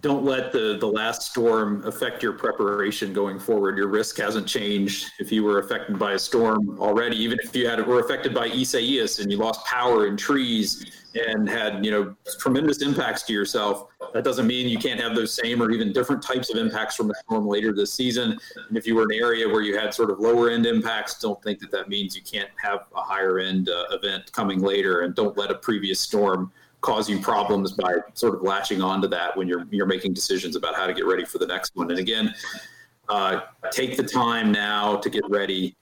[0.00, 3.76] don't let the the last storm affect your preparation going forward.
[3.76, 5.10] Your risk hasn't changed.
[5.18, 8.46] If you were affected by a storm already, even if you had were affected by
[8.46, 13.88] Isaias and you lost power and trees and had you know tremendous impacts to yourself,
[14.12, 17.10] that doesn't mean you can't have those same or even different types of impacts from
[17.10, 18.38] a storm later this season.
[18.68, 21.42] And if you were an area where you had sort of lower end impacts, don't
[21.42, 25.00] think that that means you can't have a higher end uh, event coming later.
[25.00, 29.36] And don't let a previous storm cause you problems by sort of latching onto that
[29.36, 31.90] when you're you're making decisions about how to get ready for the next one.
[31.90, 32.34] And again,
[33.08, 33.40] uh,
[33.70, 35.76] take the time now to get ready.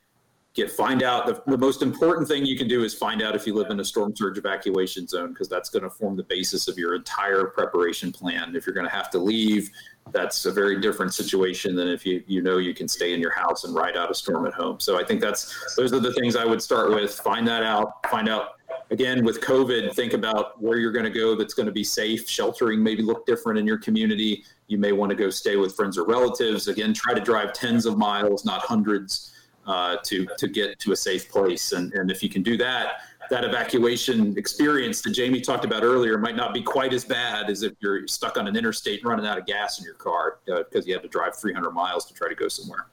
[0.55, 3.47] Get find out the, the most important thing you can do is find out if
[3.47, 6.67] you live in a storm surge evacuation zone because that's going to form the basis
[6.67, 8.57] of your entire preparation plan.
[8.57, 9.71] If you're going to have to leave,
[10.11, 13.31] that's a very different situation than if you you know you can stay in your
[13.31, 14.81] house and ride out a storm at home.
[14.81, 17.15] So I think that's those are the things I would start with.
[17.15, 18.05] Find that out.
[18.11, 18.59] Find out
[18.91, 22.29] again with covid think about where you're going to go that's going to be safe
[22.29, 25.99] sheltering maybe look different in your community you may want to go stay with friends
[25.99, 29.33] or relatives again try to drive tens of miles not hundreds
[29.69, 33.03] uh, to to get to a safe place and, and if you can do that
[33.31, 37.63] that evacuation experience that jamie talked about earlier might not be quite as bad as
[37.63, 40.87] if you're stuck on an interstate running out of gas in your car because uh,
[40.87, 42.87] you had to drive 300 miles to try to go somewhere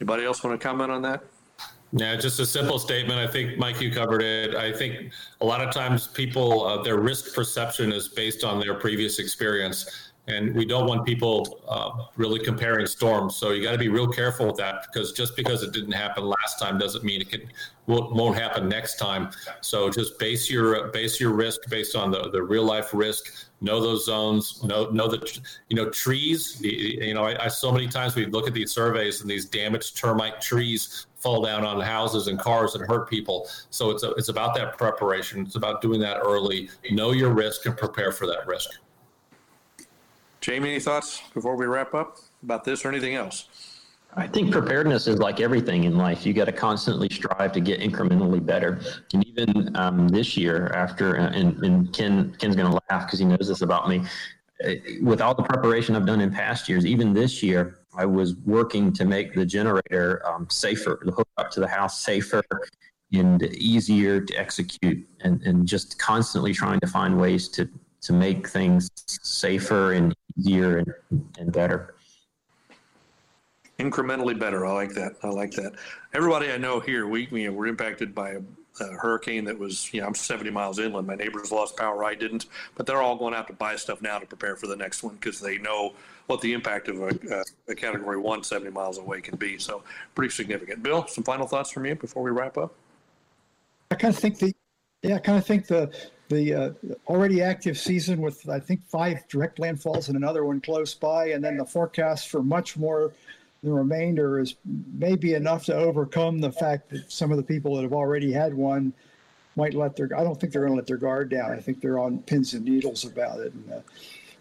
[0.00, 1.24] anybody else want to comment on that
[1.92, 3.18] yeah, just a simple statement.
[3.18, 4.54] I think, Mike, you covered it.
[4.54, 8.74] I think a lot of times people, uh, their risk perception is based on their
[8.74, 10.05] previous experience.
[10.28, 13.36] And we don't want people uh, really comparing storms.
[13.36, 16.24] So you got to be real careful with that because just because it didn't happen
[16.24, 17.42] last time doesn't mean it can
[17.86, 19.30] won't, happen next time.
[19.60, 23.48] So just base your base your risk based on the, the real life risk.
[23.60, 24.62] Know those zones.
[24.64, 26.60] Know know that you know trees.
[26.60, 29.96] You know, I, I so many times we look at these surveys and these damaged
[29.96, 33.48] termite trees fall down on houses and cars and hurt people.
[33.70, 35.46] So it's a, it's about that preparation.
[35.46, 36.68] It's about doing that early.
[36.90, 38.70] Know your risk and prepare for that risk.
[40.40, 43.48] Jamie, any thoughts before we wrap up about this or anything else?
[44.18, 46.24] I think preparedness is like everything in life.
[46.24, 48.80] You got to constantly strive to get incrementally better.
[49.12, 53.18] And even um, this year, after uh, and, and Ken Ken's going to laugh because
[53.18, 54.02] he knows this about me.
[54.64, 54.72] Uh,
[55.02, 58.90] with all the preparation I've done in past years, even this year, I was working
[58.94, 62.42] to make the generator um, safer, the hookup to the house safer
[63.12, 67.68] and easier to execute, and, and just constantly trying to find ways to,
[68.06, 70.94] to make things safer and easier and,
[71.38, 71.94] and better.
[73.78, 74.64] Incrementally better.
[74.64, 75.16] I like that.
[75.22, 75.72] I like that.
[76.14, 78.40] Everybody I know here, we you we're impacted by a
[78.80, 81.06] a hurricane that was, you know, I'm 70 miles inland.
[81.06, 82.04] My neighbors lost power.
[82.04, 84.76] I didn't, but they're all going out to buy stuff now to prepare for the
[84.76, 85.94] next one because they know
[86.26, 89.58] what the impact of a, a, category one 70 miles away can be.
[89.58, 89.82] So
[90.14, 90.82] pretty significant.
[90.82, 92.74] Bill, some final thoughts from you before we wrap up?
[93.90, 94.52] I kind of think the,
[95.02, 95.90] yeah, I kind of think the,
[96.28, 96.70] the uh,
[97.06, 101.42] already active season with I think five direct landfalls and another one close by, and
[101.42, 103.12] then the forecast for much more
[103.62, 104.54] the remainder is
[104.94, 108.54] maybe enough to overcome the fact that some of the people that have already had
[108.54, 108.92] one
[109.56, 111.50] might let their I don't think they're going to let their guard down.
[111.50, 113.52] I think they're on pins and needles about it.
[113.52, 113.80] And uh,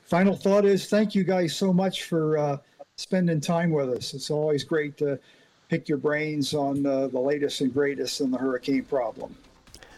[0.04, 2.58] final thought is thank you guys so much for uh,
[2.98, 4.14] spending time with us.
[4.14, 5.20] It's always great to
[5.70, 9.36] pick your brains on uh, the latest and greatest in the hurricane problem.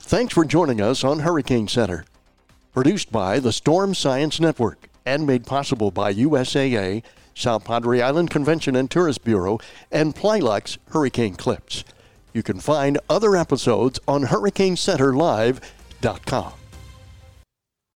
[0.07, 2.05] Thanks for joining us on Hurricane Center.
[2.73, 7.03] Produced by the Storm Science Network and made possible by USAA
[7.35, 9.59] South Padre Island Convention and Tourist Bureau,
[9.91, 11.83] and PlyLox Hurricane Clips.
[12.33, 16.53] You can find other episodes on HurricaneCenterLive.com.